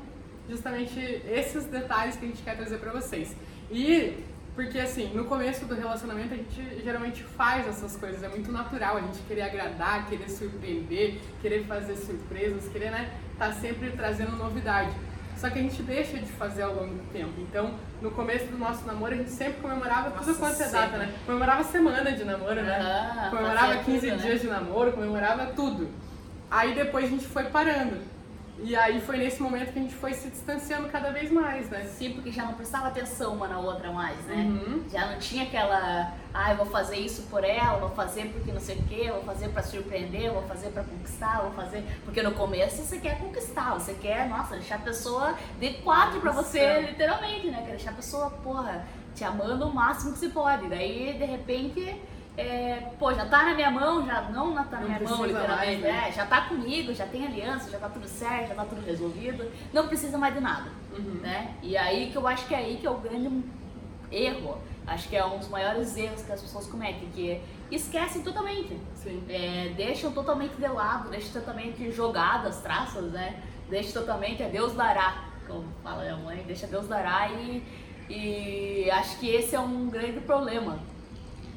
justamente 0.49 0.99
esses 1.27 1.65
detalhes 1.65 2.15
que 2.15 2.25
a 2.25 2.27
gente 2.27 2.41
quer 2.41 2.57
trazer 2.57 2.77
pra 2.77 2.91
vocês. 2.91 3.35
E 3.69 4.23
porque 4.55 4.79
assim, 4.79 5.13
no 5.13 5.25
começo 5.25 5.65
do 5.65 5.75
relacionamento 5.75 6.33
a 6.33 6.37
gente 6.37 6.81
geralmente 6.83 7.23
faz 7.23 7.67
essas 7.67 7.95
coisas, 7.95 8.21
é 8.21 8.27
muito 8.27 8.51
natural 8.51 8.97
a 8.97 9.01
gente 9.01 9.19
querer 9.19 9.43
agradar, 9.43 10.07
querer 10.07 10.29
surpreender, 10.29 11.19
querer 11.41 11.65
fazer 11.65 11.95
surpresas, 11.95 12.67
querer, 12.67 12.91
né, 12.91 13.11
tá 13.37 13.51
sempre 13.53 13.91
trazendo 13.91 14.35
novidade. 14.35 14.91
Só 15.37 15.49
que 15.49 15.57
a 15.57 15.61
gente 15.63 15.81
deixa 15.81 16.17
de 16.17 16.31
fazer 16.33 16.61
ao 16.61 16.75
longo 16.75 16.93
do 16.93 17.11
tempo. 17.11 17.33
Então, 17.39 17.73
no 17.99 18.11
começo 18.11 18.45
do 18.45 18.59
nosso 18.59 18.85
namoro, 18.85 19.15
a 19.15 19.17
gente 19.17 19.31
sempre 19.31 19.59
comemorava 19.59 20.11
tudo 20.11 20.35
quanto 20.37 20.61
é 20.61 20.69
data, 20.69 20.97
né? 20.97 21.11
Comemorava 21.25 21.63
semana 21.63 22.11
de 22.11 22.23
namoro, 22.23 22.61
né? 22.61 22.77
Aham, 22.79 23.29
comemorava 23.31 23.67
fazia 23.67 23.83
15 23.83 23.99
tudo, 23.99 24.17
né? 24.17 24.27
dias 24.27 24.41
de 24.41 24.47
namoro, 24.47 24.91
comemorava 24.91 25.45
tudo. 25.47 25.89
Aí 26.51 26.75
depois 26.75 27.05
a 27.05 27.07
gente 27.07 27.25
foi 27.25 27.45
parando. 27.45 27.97
E 28.63 28.75
aí 28.75 29.01
foi 29.01 29.17
nesse 29.17 29.41
momento 29.41 29.73
que 29.73 29.79
a 29.79 29.81
gente 29.81 29.95
foi 29.95 30.13
se 30.13 30.29
distanciando 30.29 30.87
cada 30.89 31.11
vez 31.11 31.31
mais, 31.31 31.67
né? 31.69 31.83
Sim, 31.85 32.13
porque 32.13 32.31
já 32.31 32.45
não 32.45 32.53
prestava 32.53 32.87
atenção 32.87 33.33
uma 33.33 33.47
na 33.47 33.57
outra 33.59 33.91
mais, 33.91 34.17
né? 34.25 34.35
Uhum. 34.35 34.83
Já 34.91 35.07
não 35.07 35.17
tinha 35.17 35.43
aquela, 35.43 36.13
ah, 36.31 36.51
eu 36.51 36.57
vou 36.57 36.67
fazer 36.67 36.97
isso 36.97 37.23
por 37.23 37.43
ela, 37.43 37.79
vou 37.79 37.89
fazer 37.89 38.25
porque 38.31 38.51
não 38.51 38.59
sei 38.59 38.75
o 38.77 38.83
quê, 38.83 39.09
vou 39.11 39.23
fazer 39.23 39.49
pra 39.49 39.63
surpreender, 39.63 40.31
vou 40.31 40.43
fazer 40.43 40.69
pra 40.69 40.83
conquistar, 40.83 41.41
vou 41.41 41.51
fazer. 41.51 41.83
Porque 42.05 42.21
no 42.21 42.33
começo 42.33 42.83
você 42.83 42.99
quer 42.99 43.17
conquistar, 43.17 43.73
você 43.73 43.95
quer, 43.95 44.29
nossa, 44.29 44.55
deixar 44.55 44.75
a 44.75 44.79
pessoa 44.79 45.35
de 45.59 45.73
quatro 45.75 46.21
pra 46.21 46.31
você, 46.31 46.81
literalmente, 46.81 47.47
né? 47.47 47.63
Quer 47.65 47.71
deixar 47.71 47.91
a 47.91 47.95
pessoa, 47.95 48.29
porra, 48.29 48.85
te 49.15 49.23
amando 49.23 49.67
o 49.67 49.73
máximo 49.73 50.13
que 50.13 50.19
você 50.19 50.29
pode. 50.29 50.67
Daí, 50.69 51.13
de 51.17 51.25
repente, 51.25 51.99
é, 52.37 52.75
pô, 52.97 53.13
já 53.13 53.25
tá 53.25 53.43
na 53.45 53.53
minha 53.55 53.69
mão, 53.69 54.05
já 54.05 54.21
não 54.29 54.53
na- 54.53 54.63
tá 54.63 54.77
na 54.77 54.83
Não 54.83 54.87
minha 54.87 55.09
mão, 55.09 55.25
literalmente, 55.25 55.65
mais, 55.65 55.79
né? 55.81 56.05
é, 56.07 56.11
já 56.11 56.25
tá 56.25 56.41
comigo, 56.41 56.93
já 56.93 57.05
tem 57.05 57.25
aliança, 57.25 57.69
já 57.69 57.77
tá 57.77 57.89
tudo 57.89 58.07
certo, 58.07 58.49
já 58.49 58.55
tá 58.55 58.65
tudo 58.65 58.81
resolvido, 58.85 59.51
não 59.73 59.87
precisa 59.87 60.17
mais 60.17 60.33
de 60.33 60.39
nada, 60.39 60.69
Uhum. 60.97 61.19
né? 61.21 61.53
E 61.61 61.75
aí 61.77 62.09
que 62.11 62.17
eu 62.17 62.27
acho 62.27 62.47
que 62.47 62.53
é 62.53 62.57
aí 62.57 62.77
que 62.77 62.87
é 62.87 62.89
o 62.89 62.97
grande 62.97 63.43
erro, 64.11 64.57
acho 64.87 65.07
que 65.09 65.15
é 65.15 65.25
um 65.25 65.37
dos 65.37 65.47
maiores 65.49 65.95
erros 65.97 66.21
que 66.23 66.31
as 66.31 66.41
pessoas 66.41 66.67
cometem, 66.67 67.09
que 67.13 67.39
esquecem 67.69 68.21
totalmente, 68.23 68.77
é, 69.29 69.73
deixam 69.75 70.11
totalmente 70.11 70.55
de 70.55 70.67
lado, 70.67 71.09
deixam 71.09 71.33
totalmente 71.33 71.91
jogadas, 71.91 72.61
traças, 72.61 73.11
né? 73.11 73.41
Deixam 73.69 74.01
totalmente 74.01 74.43
a 74.43 74.47
Deus 74.47 74.73
dará, 74.73 75.25
como 75.47 75.65
fala 75.83 76.01
minha 76.03 76.17
mãe, 76.17 76.43
deixa 76.45 76.67
Deus 76.67 76.87
dará 76.87 77.29
e, 77.29 77.63
e 78.09 78.91
acho 78.91 79.17
que 79.19 79.29
esse 79.29 79.55
é 79.55 79.59
um 79.59 79.89
grande 79.89 80.19
problema. 80.21 80.77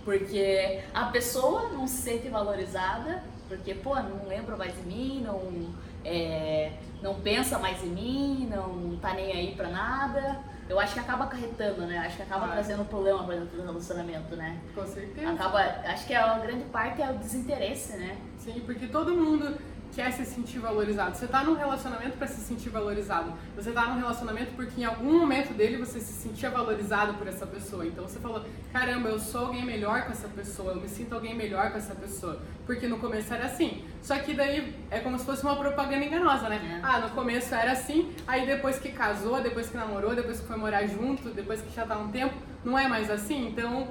Porque 0.05 0.81
a 0.93 1.07
pessoa 1.07 1.71
não 1.71 1.87
se 1.87 2.03
sente 2.03 2.29
valorizada, 2.29 3.23
porque, 3.49 3.75
pô, 3.75 3.95
não 3.97 4.27
lembra 4.29 4.57
mais 4.57 4.75
de 4.77 4.83
mim, 4.83 5.23
não, 5.25 5.75
é, 6.05 6.73
não 7.03 7.15
pensa 7.21 7.59
mais 7.59 7.83
em 7.83 7.89
mim, 7.89 8.49
não 8.55 8.97
tá 8.99 9.15
nem 9.15 9.33
aí 9.33 9.55
pra 9.55 9.69
nada. 9.69 10.39
Eu 10.69 10.81
acho 10.81 10.95
que 10.95 11.01
acaba 11.01 11.25
acarretando, 11.25 11.83
né? 11.83 11.99
Acho 11.99 12.17
que 12.17 12.23
acaba 12.23 12.47
Ah. 12.47 12.53
trazendo 12.53 12.85
problema 12.87 13.23
pra 13.25 13.35
dentro 13.37 13.57
do 13.59 13.67
relacionamento, 13.67 14.35
né? 14.35 14.59
Com 14.75 14.87
certeza. 14.87 15.31
Acaba, 15.31 15.59
acho 15.61 16.07
que 16.07 16.15
a 16.15 16.39
grande 16.39 16.65
parte 16.65 17.03
é 17.03 17.11
o 17.11 17.15
desinteresse, 17.19 17.97
né? 17.99 18.17
Sim, 18.39 18.63
porque 18.65 18.87
todo 18.87 19.15
mundo 19.15 19.59
quer 19.95 20.13
se 20.13 20.25
sentir 20.25 20.59
valorizado. 20.59 21.17
Você 21.17 21.27
tá 21.27 21.45
num 21.45 21.55
relacionamento 21.55 22.17
para 22.17 22.27
se 22.27 22.41
sentir 22.41 22.69
valorizado. 22.69 23.33
Você 23.57 23.71
tá 23.71 23.87
num 23.87 23.99
relacionamento 23.99 24.53
porque 24.57 24.81
em 24.81 24.85
algum 24.85 25.19
momento 25.21 25.55
dele 25.55 25.77
você 25.77 26.01
se 26.01 26.13
sentia 26.13 26.51
valorizado 26.51 27.15
por 27.15 27.29
essa 27.29 27.47
pessoa. 27.47 27.87
Então 27.87 28.07
você 28.07 28.19
falou: 28.19 28.45
"Caramba, 28.73 29.09
eu 29.09 29.19
sou 29.19 29.47
alguém 29.47 29.65
melhor 29.65 30.03
com 30.05 30.13
essa 30.13 30.29
pessoa, 30.29 30.73
eu 30.73 30.81
me 30.81 30.89
sinto 30.89 31.15
alguém 31.15 31.35
melhor 31.35 31.71
com 31.71 31.79
essa 31.79 31.95
pessoa". 31.95 32.43
Porque 32.67 32.87
no 32.89 32.99
começo 32.99 33.33
era 33.33 33.47
assim. 33.47 33.85
Só 34.03 34.19
que 34.19 34.35
daí 34.35 34.75
é 34.91 35.01
como 35.01 35.19
se 35.19 35.25
fosse 35.25 35.43
uma 35.43 35.57
propaganda 35.57 36.05
enganosa, 36.05 36.49
né? 36.49 36.81
É. 36.81 36.81
Ah, 36.83 36.99
no 37.01 37.11
começo 37.11 37.55
era 37.55 37.73
assim, 37.73 38.13
aí 38.27 38.47
depois 38.47 38.79
que 38.79 38.91
casou, 38.91 39.41
depois 39.41 39.69
que 39.69 39.77
namorou, 39.77 40.15
depois 40.15 40.41
que 40.41 40.47
foi 40.47 40.57
morar 40.57 40.87
junto, 40.87 41.31
depois 41.31 41.61
que 41.61 41.75
já 41.75 41.87
tá 41.87 41.97
um 41.97 42.09
tempo, 42.09 42.35
não 42.65 42.79
é 42.79 42.89
mais 42.89 43.11
assim. 43.11 43.49
Então, 43.49 43.89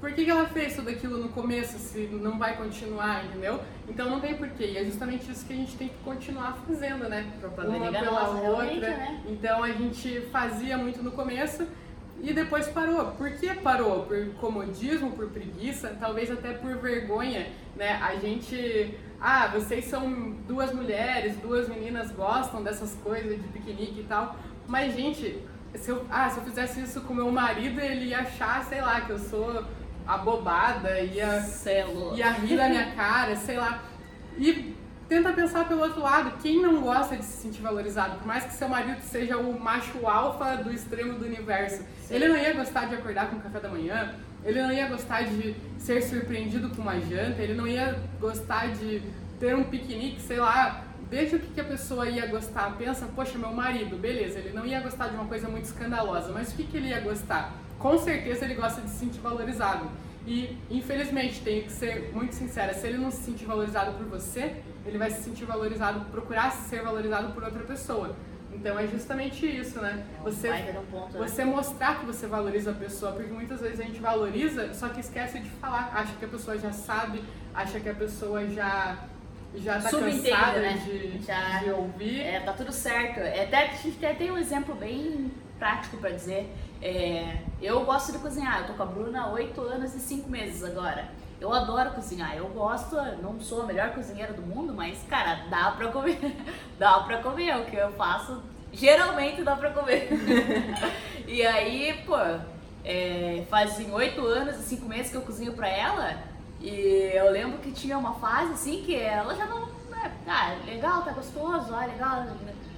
por 0.00 0.12
que, 0.12 0.24
que 0.24 0.30
ela 0.30 0.46
fez 0.46 0.74
tudo 0.74 0.88
aquilo 0.88 1.18
no 1.18 1.28
começo 1.28 1.78
se 1.78 2.08
não 2.12 2.38
vai 2.38 2.56
continuar, 2.56 3.24
entendeu? 3.26 3.60
Então 3.88 4.08
não 4.08 4.18
tem 4.18 4.34
porquê. 4.34 4.64
E 4.64 4.78
é 4.78 4.84
justamente 4.84 5.30
isso 5.30 5.44
que 5.44 5.52
a 5.52 5.56
gente 5.56 5.76
tem 5.76 5.88
que 5.88 5.98
continuar 6.02 6.56
fazendo, 6.66 7.08
né? 7.08 7.30
Propaganda 7.38 7.76
Uma 7.76 7.92
pela 7.92 8.30
outra. 8.30 8.90
né? 8.96 9.22
Então 9.28 9.62
a 9.62 9.70
gente 9.72 10.22
fazia 10.32 10.78
muito 10.78 11.02
no 11.02 11.12
começo 11.12 11.66
e 12.22 12.32
depois 12.32 12.66
parou. 12.68 13.12
Por 13.12 13.30
que 13.32 13.54
parou? 13.56 14.04
Por 14.04 14.26
comodismo, 14.40 15.12
por 15.12 15.28
preguiça, 15.28 15.96
talvez 16.00 16.30
até 16.30 16.52
por 16.52 16.76
vergonha, 16.76 17.48
né? 17.76 18.00
A 18.02 18.16
gente. 18.16 18.94
Ah, 19.20 19.48
vocês 19.48 19.84
são 19.84 20.32
duas 20.48 20.72
mulheres, 20.72 21.36
duas 21.36 21.68
meninas 21.68 22.10
gostam 22.10 22.62
dessas 22.62 22.94
coisas 23.02 23.36
de 23.36 23.48
piquenique 23.48 24.00
e 24.00 24.04
tal. 24.04 24.34
Mas, 24.66 24.94
gente, 24.94 25.42
se 25.74 25.90
eu, 25.90 26.06
ah, 26.10 26.30
se 26.30 26.38
eu 26.38 26.44
fizesse 26.44 26.80
isso 26.80 27.02
com 27.02 27.12
meu 27.12 27.30
marido, 27.30 27.80
ele 27.80 28.06
ia 28.06 28.20
achar, 28.20 28.64
sei 28.64 28.80
lá, 28.80 29.02
que 29.02 29.10
eu 29.10 29.18
sou 29.18 29.64
abobada, 30.14 31.00
ia 31.00 31.40
Celo. 31.42 32.16
ia 32.16 32.30
rir 32.30 32.56
da 32.56 32.68
minha 32.68 32.92
cara, 32.92 33.36
sei 33.36 33.56
lá. 33.56 33.82
E 34.38 34.74
tenta 35.08 35.32
pensar 35.32 35.66
pelo 35.66 35.82
outro 35.82 36.00
lado, 36.00 36.38
quem 36.40 36.62
não 36.62 36.80
gosta 36.80 37.16
de 37.16 37.24
se 37.24 37.42
sentir 37.42 37.60
valorizado? 37.62 38.18
Por 38.18 38.26
mais 38.26 38.44
que 38.44 38.52
seu 38.52 38.68
marido 38.68 39.00
seja 39.02 39.36
o 39.36 39.58
macho 39.58 40.06
alfa 40.06 40.56
do 40.56 40.72
extremo 40.72 41.18
do 41.18 41.24
universo, 41.24 41.82
Sim. 42.02 42.14
ele 42.14 42.28
não 42.28 42.36
ia 42.36 42.52
gostar 42.52 42.86
de 42.86 42.94
acordar 42.94 43.28
com 43.28 43.36
o 43.36 43.40
café 43.40 43.60
da 43.60 43.68
manhã, 43.68 44.14
ele 44.44 44.62
não 44.62 44.72
ia 44.72 44.88
gostar 44.88 45.22
de 45.22 45.54
ser 45.78 46.02
surpreendido 46.02 46.70
com 46.70 46.82
uma 46.82 46.98
janta, 47.00 47.42
ele 47.42 47.54
não 47.54 47.66
ia 47.66 47.98
gostar 48.20 48.68
de 48.68 49.02
ter 49.38 49.54
um 49.54 49.64
piquenique, 49.64 50.20
sei 50.20 50.38
lá. 50.38 50.84
Veja 51.10 51.36
o 51.36 51.40
que, 51.40 51.48
que 51.48 51.60
a 51.60 51.64
pessoa 51.64 52.08
ia 52.08 52.24
gostar. 52.26 52.76
Pensa, 52.78 53.06
poxa, 53.16 53.36
meu 53.36 53.52
marido, 53.52 53.96
beleza, 53.96 54.38
ele 54.38 54.52
não 54.52 54.64
ia 54.64 54.80
gostar 54.80 55.08
de 55.08 55.16
uma 55.16 55.24
coisa 55.24 55.48
muito 55.48 55.64
escandalosa, 55.64 56.32
mas 56.32 56.52
o 56.52 56.56
que, 56.56 56.62
que 56.62 56.76
ele 56.76 56.88
ia 56.88 57.00
gostar? 57.00 57.52
Com 57.80 57.98
certeza 57.98 58.44
ele 58.44 58.54
gosta 58.54 58.80
de 58.82 58.90
se 58.90 58.98
sentir 58.98 59.20
valorizado. 59.20 59.90
E, 60.26 60.56
infelizmente, 60.70 61.40
tenho 61.40 61.64
que 61.64 61.72
ser 61.72 62.12
muito 62.12 62.34
sincera, 62.34 62.74
se 62.74 62.86
ele 62.86 62.98
não 62.98 63.10
se 63.10 63.22
sentir 63.22 63.46
valorizado 63.46 63.92
por 63.94 64.06
você, 64.06 64.54
ele 64.86 64.98
vai 64.98 65.10
se 65.10 65.22
sentir 65.22 65.46
valorizado, 65.46 66.04
procurar 66.10 66.52
ser 66.52 66.82
valorizado 66.82 67.32
por 67.32 67.42
outra 67.42 67.62
pessoa. 67.64 68.14
Então 68.52 68.78
é 68.78 68.86
justamente 68.86 69.46
isso, 69.46 69.80
né? 69.80 70.04
Você, 70.22 70.50
um 70.50 70.84
ponto, 70.90 71.18
né? 71.18 71.26
você 71.26 71.44
mostrar 71.44 72.00
que 72.00 72.04
você 72.04 72.26
valoriza 72.26 72.72
a 72.72 72.74
pessoa, 72.74 73.12
porque 73.12 73.32
muitas 73.32 73.60
vezes 73.60 73.80
a 73.80 73.84
gente 73.84 74.00
valoriza, 74.00 74.74
só 74.74 74.88
que 74.88 75.00
esquece 75.00 75.38
de 75.38 75.48
falar. 75.48 75.90
Acha 75.94 76.12
que 76.16 76.24
a 76.24 76.28
pessoa 76.28 76.58
já 76.58 76.72
sabe, 76.72 77.24
acha 77.54 77.80
que 77.80 77.88
a 77.88 77.94
pessoa 77.94 78.46
já 78.48 78.98
já 79.54 79.80
tá 79.80 79.90
cansada 79.90 80.60
né? 80.60 80.80
de, 80.84 81.24
Já- 81.24 81.58
de 81.58 81.70
ouvir. 81.70 82.20
É, 82.20 82.40
tá 82.40 82.52
tudo 82.52 82.72
certo. 82.72 83.20
É, 83.20 83.44
até, 83.44 83.70
a 83.70 83.74
gente 83.74 83.96
até 83.96 84.14
tem 84.14 84.30
um 84.30 84.38
exemplo 84.38 84.74
bem 84.74 85.30
prático 85.60 85.98
pra 85.98 86.10
dizer. 86.10 86.50
É, 86.82 87.36
eu 87.60 87.84
gosto 87.84 88.10
de 88.10 88.18
cozinhar, 88.18 88.62
eu 88.62 88.66
tô 88.68 88.72
com 88.72 88.82
a 88.82 88.86
Bruna 88.86 89.22
há 89.24 89.30
8 89.30 89.60
anos 89.60 89.94
e 89.94 90.00
5 90.00 90.28
meses 90.28 90.64
agora. 90.64 91.04
Eu 91.38 91.52
adoro 91.52 91.92
cozinhar, 91.92 92.34
eu 92.36 92.48
gosto, 92.48 92.96
não 93.22 93.38
sou 93.40 93.62
a 93.62 93.66
melhor 93.66 93.90
cozinheira 93.90 94.32
do 94.32 94.42
mundo, 94.42 94.74
mas, 94.74 94.98
cara, 95.08 95.46
dá 95.48 95.70
pra 95.72 95.88
comer. 95.88 96.18
dá 96.78 97.00
pra 97.00 97.18
comer, 97.22 97.56
o 97.58 97.64
que 97.66 97.76
eu 97.76 97.92
faço, 97.92 98.42
geralmente 98.72 99.42
dá 99.42 99.54
pra 99.54 99.70
comer. 99.70 100.08
e 101.28 101.46
aí, 101.46 102.02
pô, 102.06 102.16
é, 102.84 103.44
fazem 103.48 103.92
8 103.92 104.20
anos 104.26 104.56
e 104.58 104.62
5 104.62 104.86
meses 104.86 105.10
que 105.10 105.16
eu 105.16 105.22
cozinho 105.22 105.52
pra 105.52 105.68
ela, 105.68 106.14
e 106.60 107.10
eu 107.14 107.30
lembro 107.30 107.58
que 107.58 107.72
tinha 107.72 107.96
uma 107.96 108.14
fase 108.14 108.52
assim 108.52 108.82
que 108.82 108.94
ela 108.94 109.34
já 109.34 109.46
não. 109.46 109.66
né, 109.90 110.12
Ah, 110.26 110.54
legal, 110.66 111.02
tá 111.02 111.12
gostoso, 111.12 111.74
ah, 111.74 111.86
legal. 111.86 112.26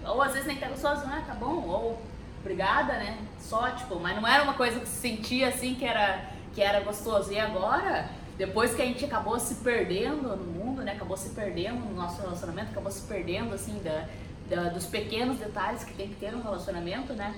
Ou 0.07 0.23
às 0.23 0.33
vezes 0.33 0.47
nem 0.47 0.57
tá 0.57 0.69
gostoso, 0.69 1.03
ah, 1.07 1.23
tá 1.27 1.35
bom, 1.35 1.65
ou 1.69 2.01
obrigada, 2.43 2.93
né? 2.95 3.19
Só, 3.41 3.71
tipo, 3.71 3.99
mas 3.99 4.15
não 4.21 4.27
era 4.29 4.43
uma 4.43 4.55
coisa 4.55 4.79
que 4.81 4.87
se 4.89 5.01
sentia 5.01 5.49
assim 5.49 5.75
que 5.75 5.85
era, 5.85 6.25
que 6.55 6.61
era 6.61 6.81
gostoso. 6.81 7.33
E 7.33 7.39
agora, 7.39 8.09
depois 8.37 8.75
que 8.75 8.83
a 8.83 8.85
gente 8.85 9.05
acabou 9.05 9.39
se 9.41 9.57
perdendo 9.57 10.37
no 10.37 10.45
mundo, 10.45 10.83
né? 10.83 10.93
Acabou 10.93 11.17
se 11.17 11.31
perdendo 11.31 11.81
no 11.81 11.95
nosso 11.95 12.21
relacionamento, 12.21 12.71
acabou 12.73 12.91
se 12.93 13.03
perdendo 13.03 13.55
assim 13.55 13.81
da, 13.83 14.07
da- 14.49 14.69
dos 14.71 14.87
pequenos 14.87 15.39
detalhes 15.39 15.85
que 15.85 15.95
tem 15.95 16.09
que 16.09 16.17
ter 16.17 16.33
no 16.33 16.43
relacionamento, 16.43 17.13
né? 17.15 17.35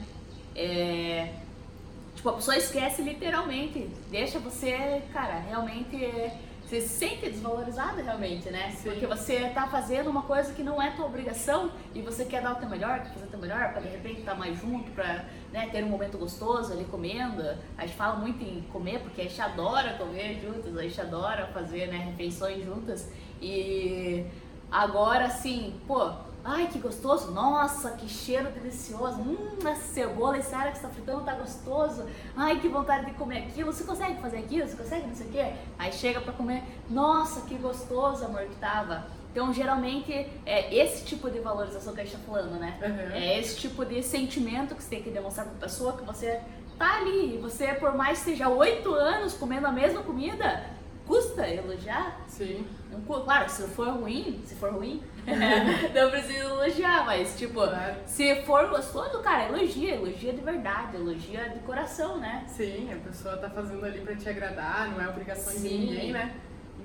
É, 0.57 1.29
Tipo, 2.17 2.29
a 2.31 2.33
pessoa 2.35 2.57
esquece 2.57 3.03
literalmente. 3.03 3.91
Deixa 4.11 4.39
você, 4.39 5.03
cara, 5.13 5.41
realmente. 5.41 6.03
é, 6.03 6.35
Você 6.67 6.81
se 6.81 6.89
sente 6.89 7.29
desvalorizada 7.29 8.03
realmente, 8.03 8.51
né? 8.51 8.71
Sim. 8.71 8.91
Porque 8.91 9.07
você 9.07 9.51
tá 9.51 9.67
fazendo 9.67 10.09
uma 10.09 10.23
coisa 10.23 10.53
que 10.55 10.63
não 10.63 10.81
é 10.81 10.91
tua 10.93 11.05
obrigação 11.05 11.71
e 11.95 12.01
você 12.01 12.25
quer 12.25 12.43
dar 12.43 12.53
o 12.53 12.55
teu 12.57 12.69
melhor, 12.69 13.01
quer 13.01 13.11
fazer 13.11 13.27
o 13.27 13.29
teu 13.29 13.39
melhor, 13.39 13.73
pra 13.73 13.81
de 13.83 13.89
repente 13.89 14.21
estar 14.21 14.35
mais 14.35 14.59
junto, 14.59 14.91
pra 14.93 15.27
né, 15.53 15.69
ter 15.71 15.85
um 15.85 15.89
momento 15.89 16.17
gostoso 16.17 16.73
ali 16.73 16.85
comendo. 16.87 17.43
A 17.77 17.87
gente 17.87 17.97
fala 17.97 18.17
muito 18.17 18.43
em 18.43 18.63
comer, 18.73 19.01
porque 19.01 19.21
a 19.21 19.25
gente 19.25 19.41
adora 19.41 19.93
comer 19.95 20.41
juntas, 20.41 20.77
a 20.77 20.83
gente 20.83 21.01
adora 21.01 21.47
fazer 21.49 21.89
né, 21.89 21.99
refeições 21.99 22.65
juntas. 22.65 23.11
E 23.43 24.25
agora, 24.71 25.27
assim, 25.27 25.79
pô, 25.87 26.13
ai 26.45 26.69
que 26.69 26.79
gostoso, 26.79 27.31
nossa, 27.31 27.93
que 27.93 28.07
cheiro 28.07 28.51
delicioso, 28.51 29.19
hum, 29.21 29.57
essa 29.67 29.83
cebola, 29.95 30.39
esse 30.39 30.55
ar 30.55 30.71
que 30.71 30.79
você 30.79 30.87
tá 30.87 30.93
fritando 30.93 31.25
tá 31.25 31.35
gostoso, 31.35 32.05
ai 32.37 32.61
que 32.61 32.69
vontade 32.69 33.07
de 33.07 33.13
comer 33.13 33.39
aquilo, 33.39 33.73
você 33.73 33.85
consegue 33.85 34.21
fazer 34.21 34.39
aquilo, 34.39 34.69
você 34.69 34.77
consegue 34.77 35.07
não 35.07 35.15
sei 35.15 35.27
o 35.27 35.31
quê? 35.31 35.53
Aí 35.79 35.91
chega 35.91 36.21
pra 36.21 36.35
comer, 36.35 36.63
nossa, 36.91 37.41
que 37.43 37.55
gostoso, 37.55 38.25
amor, 38.27 38.43
que 38.43 38.57
tava. 38.57 39.07
Então, 39.33 39.53
geralmente, 39.53 40.13
é 40.47 40.73
esse 40.73 41.05
tipo 41.05 41.29
de 41.29 41.41
valorização 41.41 41.93
que 41.93 42.03
a 42.03 42.05
gente 42.05 42.17
tá 42.17 42.23
falando, 42.25 42.53
né? 42.61 42.79
Uhum. 42.81 43.17
É 43.17 43.41
esse 43.41 43.57
tipo 43.57 43.85
de 43.85 44.01
sentimento 44.01 44.77
que 44.77 44.83
você 44.83 44.91
tem 44.91 45.03
que 45.03 45.11
demonstrar 45.11 45.47
pra 45.47 45.57
pessoa 45.57 45.95
que 45.95 46.05
você 46.05 46.41
tá 46.79 46.99
ali, 46.99 47.35
e 47.35 47.39
você, 47.39 47.75
por 47.75 47.97
mais 47.97 48.19
que 48.19 48.27
seja 48.27 48.49
oito 48.49 48.95
anos 48.95 49.35
comendo 49.35 49.67
a 49.67 49.73
mesma 49.73 50.03
comida, 50.03 50.65
custa 51.07 51.49
elogiar, 51.49 52.21
Sim. 52.29 52.67
não 52.91 53.01
Claro, 53.01 53.49
se 53.51 53.63
for 53.69 53.89
ruim, 53.89 54.41
se 54.47 54.55
for 54.55 54.73
ruim, 54.73 55.03
não 55.95 56.11
precisa 56.11 56.39
elogiar, 56.39 57.05
mas 57.07 57.37
tipo, 57.39 57.55
Claro. 57.55 57.95
se 58.07 58.43
for 58.43 58.69
gostoso, 58.69 59.21
cara, 59.21 59.45
elogia, 59.49 59.95
elogia 59.95 60.33
de 60.33 60.41
verdade, 60.41 60.97
elogia 60.97 61.49
de 61.51 61.59
coração, 61.61 62.19
né? 62.19 62.45
Sim, 62.47 62.91
a 62.93 62.97
pessoa 63.09 63.37
tá 63.37 63.49
fazendo 63.51 63.85
ali 63.85 64.01
pra 64.01 64.15
te 64.15 64.29
agradar, 64.29 64.89
não 64.91 65.01
é 65.01 65.09
obrigação 65.09 65.53
de 65.53 65.61
Sim. 65.61 65.79
ninguém, 65.81 66.13
né? 66.13 66.35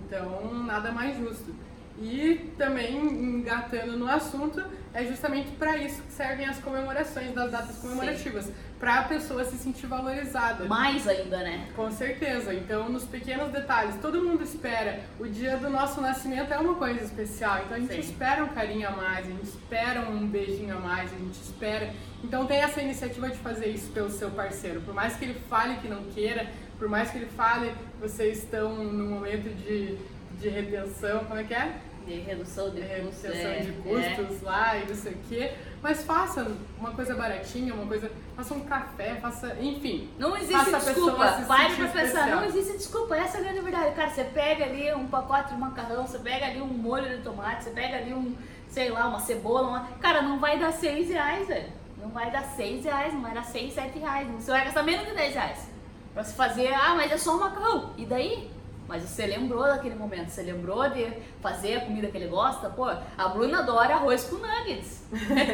Então, 0.06 0.54
nada 0.64 0.92
mais 0.92 1.18
justo. 1.18 1.54
E 2.02 2.54
também, 2.58 2.96
engatando 2.96 3.98
no 3.98 4.10
assunto, 4.10 4.64
é 4.94 5.06
justamente 5.06 5.52
para 5.52 5.78
isso 5.78 6.02
que 6.02 6.12
servem 6.12 6.46
as 6.46 6.58
comemorações 6.60 7.34
das 7.34 7.52
datas 7.52 7.78
comemorativas, 7.78 8.50
para 8.80 9.00
a 9.00 9.04
pessoa 9.04 9.44
se 9.44 9.58
sentir 9.58 9.86
valorizada. 9.88 10.64
Mais 10.66 11.06
ainda, 11.08 11.40
né? 11.40 11.68
Com 11.76 11.92
certeza. 11.92 12.54
Então, 12.54 12.88
nos 12.88 13.04
pequenos 13.04 13.52
detalhes, 13.52 13.96
todo 14.02 14.22
mundo 14.22 14.42
espera. 14.42 15.02
O 15.20 15.28
dia 15.28 15.58
do 15.58 15.70
nosso 15.70 16.00
nascimento 16.00 16.54
é 16.54 16.58
uma 16.58 16.76
coisa 16.76 17.04
especial. 17.04 17.64
Então, 17.66 17.76
a 17.76 17.80
gente 17.80 17.94
Sim. 17.94 18.00
espera 18.00 18.44
um 18.46 18.50
carinho 18.50 18.88
a 18.88 18.92
mais, 18.92 19.28
a 19.28 19.30
gente 19.30 19.44
espera 19.44 20.02
um 20.10 20.26
beijinho 20.26 20.78
a 20.78 20.80
mais, 20.80 21.14
a 21.14 21.18
gente 21.18 21.42
espera. 21.42 21.94
Então, 22.24 22.46
tem 22.46 22.60
essa 22.60 22.82
iniciativa 22.82 23.30
de 23.30 23.38
fazer 23.40 23.68
isso 23.68 23.92
pelo 23.92 24.10
seu 24.10 24.32
parceiro. 24.32 24.80
Por 24.82 24.94
mais 24.94 25.18
que 25.18 25.26
ele 25.26 25.40
fale 25.50 25.76
que 25.76 25.90
não 25.90 26.06
queira, 26.06 26.50
por 26.78 26.88
mais 26.88 27.12
que 27.12 27.18
ele 27.18 27.30
fale 27.36 27.72
que 27.72 28.02
vocês 28.02 28.38
estão 28.38 28.74
num 28.86 29.10
momento 29.10 29.54
de, 29.54 29.98
de 30.40 30.50
retenção, 30.50 31.26
como 31.26 31.40
é 31.40 31.44
que 31.44 31.54
é? 31.54 31.74
De 32.06 32.20
redução 32.22 32.70
de 32.72 32.82
É, 32.82 33.02
custos. 33.02 33.24
retenção 33.24 33.52
é, 33.52 33.60
de 33.60 33.72
custos 33.74 34.42
lá 34.42 34.78
e 34.78 34.88
não 34.88 34.96
sei 34.96 35.12
o 35.14 35.18
quê. 35.28 35.54
Mas 35.82 36.04
faça 36.04 36.52
uma 36.78 36.92
coisa 36.92 37.16
baratinha, 37.16 37.74
uma 37.74 37.86
coisa. 37.86 38.12
Faça 38.36 38.54
um 38.54 38.62
café, 38.62 39.16
faça. 39.16 39.56
Enfim. 39.62 40.10
Não 40.18 40.36
existe 40.36 40.72
desculpa. 40.72 41.34
se 41.34 41.46
Pare 41.46 41.76
pra 41.76 41.88
pensar, 41.88 42.28
não 42.28 42.44
existe 42.46 42.78
desculpa. 42.78 43.16
Essa 43.16 43.38
é 43.38 43.42
a 43.42 43.44
grande 43.44 43.62
verdade. 43.62 43.96
Cara, 43.96 44.10
você 44.10 44.24
pega 44.24 44.66
ali 44.66 44.94
um 44.94 45.08
pacote 45.08 45.54
de 45.54 45.60
macarrão, 45.60 46.08
você 46.08 46.20
pega 46.20 46.48
ali 46.48 46.62
um 46.62 46.68
molho 46.68 47.18
de 47.18 47.24
tomate, 47.24 47.66
você 47.66 47.70
pega 47.72 47.98
ali 47.98 48.14
um, 48.14 48.36
sei 48.70 48.90
lá, 48.90 49.08
uma 49.08 49.20
cebola. 49.20 49.68
Uma... 49.68 49.88
Cara, 50.00 50.22
não 50.22 50.40
vai 50.40 50.58
dar 50.58 50.72
seis 50.72 51.10
reais, 51.10 51.48
velho. 51.48 51.70
Não 52.02 52.10
vai 52.10 52.32
dar 52.32 52.44
seis 52.44 52.84
reais, 52.86 53.14
não 53.14 53.22
vai 53.22 53.34
dar 53.34 53.44
seis, 53.44 53.74
sete 53.74 54.00
reais. 54.00 54.28
Você 54.30 54.52
vai 54.52 54.64
gastar 54.66 54.84
menos 54.84 55.06
de 55.06 55.14
10 55.14 55.34
reais. 55.34 55.70
Pra 56.14 56.24
se 56.24 56.34
fazer, 56.34 56.74
ah, 56.74 56.96
mas 56.96 57.12
é 57.12 57.18
só 57.18 57.36
um 57.36 57.40
macarrão. 57.40 57.94
E 57.98 58.06
daí? 58.06 58.50
Mas 58.90 59.04
você 59.04 59.28
lembrou 59.28 59.62
daquele 59.62 59.94
momento, 59.94 60.30
você 60.30 60.42
lembrou 60.42 60.90
de 60.90 61.14
fazer 61.42 61.76
a 61.76 61.82
comida 61.82 62.08
que 62.08 62.18
ele 62.18 62.28
gosta? 62.28 62.72
Pô, 62.72 62.86
a 62.86 63.28
Bruna 63.28 63.60
adora 63.60 63.94
arroz 63.94 64.24
com 64.24 64.38
nuggets. 64.38 65.04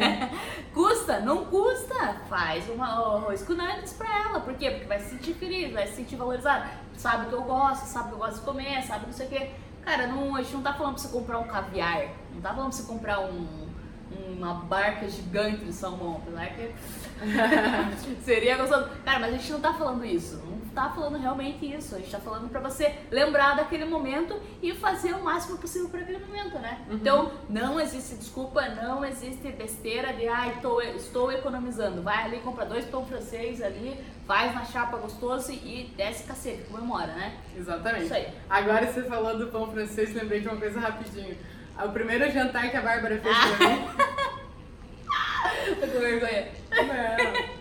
custa? 0.72 1.20
Não 1.20 1.44
custa. 1.44 2.16
Faz 2.30 2.66
uma 2.70 2.86
arroz 2.86 3.42
com 3.42 3.52
nuggets 3.52 3.92
pra 3.92 4.08
ela. 4.22 4.40
Por 4.40 4.54
quê? 4.54 4.70
Porque 4.70 4.86
vai 4.86 4.98
se 5.00 5.10
sentir 5.10 5.34
feliz, 5.34 5.70
vai 5.70 5.86
se 5.86 5.96
sentir 5.96 6.16
valorizada. 6.16 6.66
Sabe 6.96 7.26
que 7.26 7.34
eu 7.34 7.42
gosto, 7.42 7.84
sabe 7.84 8.08
que 8.08 8.14
eu 8.14 8.18
gosto 8.18 8.36
de 8.36 8.40
comer, 8.40 8.82
sabe 8.84 9.04
não 9.04 9.12
sei 9.12 9.26
o 9.26 9.28
quê. 9.28 9.50
Cara, 9.84 10.06
não, 10.06 10.34
a 10.34 10.42
gente 10.42 10.54
não 10.54 10.62
tá 10.62 10.72
falando 10.72 10.94
pra 10.94 11.02
você 11.02 11.08
comprar 11.08 11.38
um 11.38 11.44
caviar. 11.46 12.08
Não 12.32 12.40
tá 12.40 12.54
falando 12.54 12.70
pra 12.70 12.78
você 12.78 12.90
comprar 12.90 13.20
um, 13.20 13.68
uma 14.34 14.54
barca 14.54 15.06
gigante 15.10 15.62
de 15.62 15.74
salmão. 15.74 16.22
Apesar 16.22 16.54
que 16.54 16.74
seria 18.24 18.56
gostoso. 18.56 18.88
Cara, 19.04 19.20
mas 19.20 19.34
a 19.34 19.36
gente 19.36 19.52
não 19.52 19.60
tá 19.60 19.74
falando 19.74 20.06
isso. 20.06 20.36
Não 20.36 20.56
tá 20.76 20.90
falando 20.90 21.16
realmente 21.16 21.74
isso. 21.74 21.94
A 21.94 21.98
gente 21.98 22.10
tá 22.10 22.18
falando 22.20 22.50
pra 22.50 22.60
você 22.60 22.94
lembrar 23.10 23.56
daquele 23.56 23.86
momento 23.86 24.38
e 24.62 24.74
fazer 24.74 25.14
o 25.14 25.24
máximo 25.24 25.56
possível 25.56 25.88
por 25.88 25.98
aquele 25.98 26.18
momento, 26.18 26.58
né? 26.58 26.84
Então, 26.90 27.32
não 27.48 27.80
existe 27.80 28.14
desculpa, 28.14 28.68
não 28.68 29.02
existe 29.02 29.48
besteira 29.52 30.12
de, 30.12 30.28
ai, 30.28 30.58
tô, 30.60 30.82
estou 30.82 31.32
economizando. 31.32 32.02
Vai 32.02 32.24
ali, 32.24 32.40
compra 32.40 32.66
dois 32.66 32.84
pão 32.84 33.06
francês 33.06 33.62
ali, 33.62 33.98
faz 34.26 34.54
na 34.54 34.66
chapa 34.66 34.98
gostoso 34.98 35.50
e 35.50 35.90
desce 35.96 36.24
cacete, 36.24 36.64
comemora, 36.70 37.06
né? 37.14 37.38
Exatamente. 37.56 38.04
Isso 38.04 38.14
aí. 38.14 38.28
Agora 38.50 38.86
você 38.86 39.02
falou 39.04 39.38
do 39.38 39.46
pão 39.46 39.70
francês, 39.72 40.14
lembrei 40.14 40.40
de 40.40 40.48
uma 40.48 40.58
coisa 40.58 40.78
rapidinho. 40.78 41.38
O 41.82 41.88
primeiro 41.88 42.30
jantar 42.30 42.70
que 42.70 42.76
a 42.76 42.82
Bárbara 42.82 43.18
fez 43.18 43.34
Ah. 43.34 43.56
pra 43.56 43.68
mim 43.68 43.86
Tô 45.80 45.86
com 45.86 45.98
vergonha. 45.98 46.48
Não. 46.70 47.55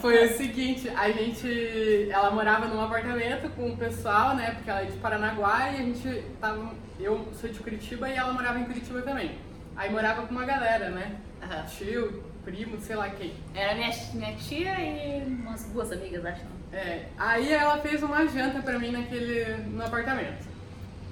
Foi 0.00 0.26
o 0.26 0.36
seguinte, 0.36 0.88
a 0.90 1.10
gente. 1.10 2.08
Ela 2.10 2.30
morava 2.30 2.66
num 2.66 2.80
apartamento 2.80 3.48
com 3.50 3.70
o 3.70 3.76
pessoal, 3.76 4.34
né? 4.34 4.52
Porque 4.52 4.70
ela 4.70 4.82
é 4.82 4.86
de 4.86 4.96
Paranaguá 4.98 5.70
e 5.72 5.76
a 5.76 5.82
gente 5.82 6.24
tava. 6.40 6.74
Eu 6.98 7.26
sou 7.40 7.50
de 7.50 7.58
Curitiba 7.60 8.08
e 8.08 8.14
ela 8.14 8.32
morava 8.32 8.58
em 8.58 8.64
Curitiba 8.64 9.02
também. 9.02 9.32
Aí 9.76 9.90
morava 9.90 10.22
com 10.26 10.32
uma 10.32 10.44
galera, 10.44 10.90
né? 10.90 11.16
Aham. 11.42 11.64
Tio, 11.66 12.24
primo, 12.44 12.80
sei 12.80 12.96
lá 12.96 13.10
quem. 13.10 13.34
Era 13.54 13.74
minha, 13.74 13.90
minha 14.14 14.34
tia 14.36 14.80
e 14.80 15.24
umas 15.26 15.64
duas 15.66 15.92
amigas, 15.92 16.24
acho. 16.24 16.42
É, 16.72 17.06
aí 17.18 17.52
ela 17.52 17.78
fez 17.78 18.02
uma 18.02 18.26
janta 18.26 18.60
pra 18.60 18.78
mim 18.78 18.90
naquele, 18.90 19.56
no 19.68 19.84
apartamento. 19.84 20.55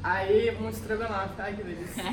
Aí, 0.04 0.54
um 0.60 0.68
estrogonofe, 0.68 1.32
ai 1.38 1.54
que 1.54 1.62
delícia. 1.62 2.04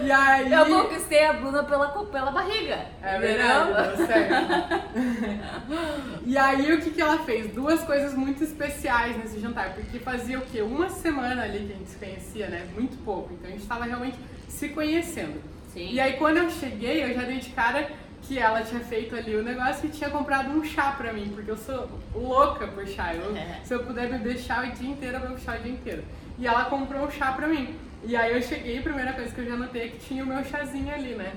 e 0.02 0.10
aí... 0.10 0.50
Eu 0.50 0.64
conquistei 0.64 1.26
a 1.26 1.34
Bruna 1.34 1.62
pela, 1.62 1.88
pela 2.06 2.30
barriga. 2.30 2.86
É 3.02 3.18
verdade, 3.18 4.00
e 6.24 6.38
aí 6.38 6.72
o 6.72 6.80
que, 6.80 6.92
que 6.92 7.02
ela 7.02 7.18
fez? 7.18 7.52
Duas 7.52 7.82
coisas 7.82 8.14
muito 8.14 8.42
especiais 8.42 9.14
nesse 9.18 9.38
jantar, 9.38 9.74
porque 9.74 9.98
fazia 9.98 10.38
o 10.38 10.42
quê? 10.42 10.62
Uma 10.62 10.88
semana 10.88 11.42
ali 11.42 11.66
que 11.66 11.72
a 11.74 11.76
gente 11.76 11.90
se 11.90 11.98
conhecia, 11.98 12.48
né? 12.48 12.66
Muito 12.74 12.96
pouco. 13.04 13.34
Então 13.34 13.50
a 13.50 13.52
gente 13.52 13.66
tava 13.66 13.84
realmente 13.84 14.16
se 14.48 14.70
conhecendo. 14.70 15.38
Sim. 15.70 15.92
E 15.92 16.00
aí 16.00 16.14
quando 16.14 16.38
eu 16.38 16.48
cheguei, 16.48 17.04
eu 17.04 17.14
já 17.14 17.24
dei 17.24 17.40
de 17.40 17.50
cara 17.50 17.90
que 18.22 18.38
ela 18.38 18.62
tinha 18.62 18.80
feito 18.80 19.14
ali 19.14 19.34
o 19.36 19.42
negócio 19.42 19.86
e 19.86 19.90
tinha 19.90 20.10
comprado 20.10 20.50
um 20.50 20.64
chá 20.64 20.92
pra 20.92 21.12
mim, 21.12 21.30
porque 21.34 21.50
eu 21.50 21.56
sou 21.56 21.88
louca 22.14 22.66
por 22.68 22.86
chá. 22.86 23.14
Eu, 23.14 23.34
É. 23.36 23.60
Se 23.64 23.74
eu 23.74 23.82
puder 23.84 24.08
beber 24.08 24.38
chá 24.38 24.62
o 24.62 24.70
dia 24.70 24.90
inteiro, 24.90 25.16
eu 25.16 25.20
bebo 25.20 25.38
chá 25.38 25.56
o 25.56 25.58
dia 25.62 25.72
inteiro. 25.72 26.04
E 26.38 26.46
ela 26.46 26.64
comprou 26.66 27.06
um 27.06 27.10
chá 27.10 27.32
pra 27.32 27.46
mim. 27.48 27.74
E 28.02 28.16
aí 28.16 28.32
eu 28.34 28.40
cheguei, 28.42 28.78
a 28.78 28.82
primeira 28.82 29.12
coisa 29.12 29.30
que 29.34 29.40
eu 29.40 29.46
já 29.46 29.56
notei 29.56 29.82
é 29.82 29.88
que 29.88 29.98
tinha 29.98 30.24
o 30.24 30.26
meu 30.26 30.42
chazinho 30.44 30.92
ali, 30.92 31.14
né? 31.14 31.32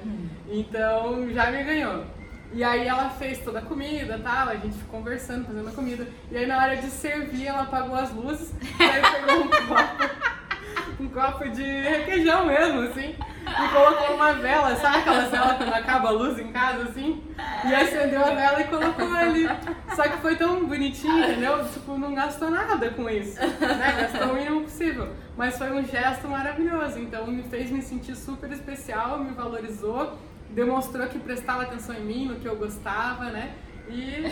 Então 0.49 1.29
já 1.31 1.51
me 1.51 1.63
ganhou. 1.63 2.05
E 2.53 2.63
aí 2.63 2.87
ela 2.87 3.09
fez 3.09 3.39
toda 3.39 3.59
a 3.59 3.61
comida 3.63 4.19
tal, 4.23 4.49
a 4.49 4.55
gente 4.55 4.77
ficou 4.77 4.99
conversando, 4.99 5.45
fazendo 5.45 5.67
a 5.67 5.71
comida. 5.71 6.07
E 6.31 6.37
aí 6.37 6.45
na 6.45 6.57
hora 6.57 6.77
de 6.77 6.87
servir, 6.89 7.47
ela 7.47 7.63
apagou 7.63 7.95
as 7.95 8.13
luzes, 8.13 8.53
e 8.79 8.83
aí 8.83 9.01
pegou 9.01 9.43
um 9.43 9.47
copo, 9.67 11.03
um 11.03 11.09
copo 11.09 11.49
de 11.49 11.63
requeijão 11.63 12.45
mesmo, 12.45 12.81
assim, 12.81 13.15
e 13.45 13.69
colocou 13.69 14.15
uma 14.15 14.33
vela, 14.33 14.75
sabe 14.75 14.97
aquelas 14.99 15.29
velas 15.29 15.57
quando 15.57 15.73
acaba 15.73 16.07
a 16.09 16.11
luz 16.11 16.39
em 16.39 16.51
casa, 16.51 16.83
assim? 16.83 17.23
E 17.65 17.73
acendeu 17.73 18.25
a 18.25 18.31
vela 18.31 18.61
e 18.61 18.63
colocou 18.65 19.13
ali. 19.13 19.47
Só 19.95 20.03
que 20.03 20.17
foi 20.17 20.35
tão 20.35 20.65
bonitinho, 20.65 21.19
entendeu? 21.19 21.63
Tipo, 21.65 21.97
não 21.97 22.13
gastou 22.15 22.49
nada 22.49 22.89
com 22.91 23.09
isso, 23.09 23.39
né? 23.39 24.09
Gastou 24.09 24.31
o 24.31 24.35
mínimo 24.35 24.61
possível. 24.61 25.09
Mas 25.37 25.57
foi 25.57 25.71
um 25.71 25.85
gesto 25.85 26.27
maravilhoso, 26.27 26.99
então 26.99 27.27
me 27.27 27.43
fez 27.43 27.69
me 27.69 27.81
sentir 27.81 28.15
super 28.15 28.51
especial, 28.51 29.19
me 29.19 29.33
valorizou, 29.33 30.17
demonstrou 30.49 31.07
que 31.07 31.19
prestava 31.19 31.63
atenção 31.63 31.95
em 31.95 32.01
mim, 32.01 32.27
no 32.27 32.35
que 32.35 32.47
eu 32.47 32.55
gostava, 32.55 33.25
né? 33.25 33.53
E. 33.89 34.23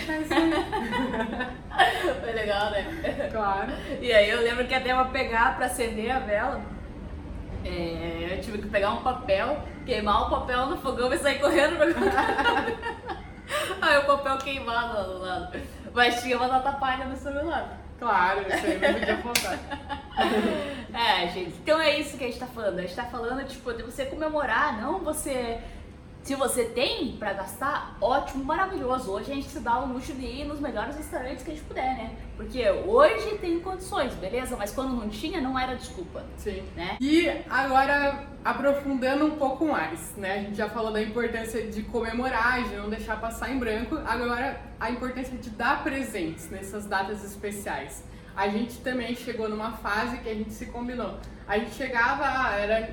Foi 2.22 2.32
legal, 2.32 2.72
né? 2.72 3.30
Claro. 3.32 3.72
E 4.00 4.12
aí 4.12 4.30
eu 4.30 4.42
lembro 4.42 4.66
que 4.66 4.74
até 4.74 4.92
eu 4.92 5.06
pegar 5.06 5.58
pra 5.58 5.66
acender 5.66 6.10
a 6.10 6.20
vela, 6.20 6.62
é, 7.66 8.36
eu 8.38 8.42
tive 8.42 8.58
que 8.60 8.68
pegar 8.68 8.92
um 8.92 9.02
papel, 9.02 9.62
queimar 9.86 10.28
o 10.28 10.30
papel 10.30 10.68
no 10.68 10.78
fogão 10.78 11.14
e 11.14 11.18
sair 11.18 11.40
correndo 11.40 11.78
pra 11.78 11.88
Aí 13.82 13.98
o 13.98 14.06
papel 14.06 14.38
queimado 14.38 14.94
lá 14.94 15.04
do 15.04 15.20
lado. 15.20 15.60
Mas 15.94 16.22
tinha 16.22 16.38
batata 16.38 16.78
palha 16.78 17.06
no 17.06 17.50
lado. 17.50 17.82
Claro, 18.00 18.42
isso 18.42 18.66
aí 18.66 18.80
não 18.80 18.94
podia 18.94 19.18
faltar. 19.18 19.60
É, 20.94 21.26
gente, 21.30 21.56
então 21.64 21.80
é 21.80 21.98
isso 21.98 22.18
que 22.18 22.26
a 22.26 22.28
gente 22.28 22.40
tá 22.40 22.48
falando. 22.48 22.80
A 22.80 22.82
gente 22.82 22.96
tá 22.96 23.06
falando, 23.06 23.48
tipo, 23.48 23.74
de 23.74 23.82
você 23.82 24.06
comemorar, 24.06 24.82
não 24.82 25.00
você. 25.00 25.58
Se 26.24 26.36
você 26.36 26.66
tem 26.66 27.14
pra 27.18 27.34
gastar, 27.34 27.98
ótimo, 28.00 28.44
maravilhoso. 28.46 29.12
Hoje 29.12 29.32
a 29.32 29.36
gente 29.36 29.50
se 29.50 29.60
dá 29.60 29.80
o 29.80 29.88
luxo 29.92 30.14
de 30.14 30.24
ir 30.24 30.46
nos 30.46 30.60
melhores 30.60 30.96
restaurantes 30.96 31.44
que 31.44 31.52
a 31.52 31.54
gente 31.56 31.66
puder, 31.66 31.98
né? 31.98 32.16
Porque 32.38 32.70
hoje 32.70 33.38
tem 33.40 33.60
condições, 33.60 34.14
beleza? 34.14 34.56
Mas 34.56 34.72
quando 34.72 34.94
não 34.94 35.10
tinha, 35.10 35.42
não 35.42 35.58
era 35.58 35.76
desculpa, 35.76 36.24
Sim. 36.38 36.64
né? 36.76 36.98
E 37.02 37.28
agora, 37.50 38.28
aprofundando 38.46 39.26
um 39.26 39.32
pouco 39.32 39.66
mais, 39.66 40.16
né? 40.16 40.34
A 40.34 40.40
gente 40.42 40.56
já 40.56 40.70
falou 40.70 40.94
da 40.94 41.02
importância 41.02 41.66
de 41.66 41.82
comemorar, 41.84 42.64
de 42.70 42.76
não 42.76 42.90
deixar 42.90 43.20
passar 43.20 43.50
em 43.50 43.58
branco. 43.58 43.98
Agora, 44.06 44.62
a 44.80 44.92
importância 44.92 45.36
de 45.36 45.50
dar 45.50 45.84
presentes 45.84 46.52
nessas 46.52 46.86
datas 46.86 47.24
especiais. 47.24 48.04
A 48.36 48.48
gente 48.48 48.78
também 48.80 49.16
chegou 49.16 49.50
numa 49.50 49.72
fase 49.74 50.18
que 50.20 50.30
a 50.30 50.34
gente 50.34 50.52
se 50.54 50.68
combinou. 50.68 51.20
A 51.48 51.58
gente 51.58 51.72
chegava, 51.74 52.24
ah, 52.24 52.56
era, 52.56 52.90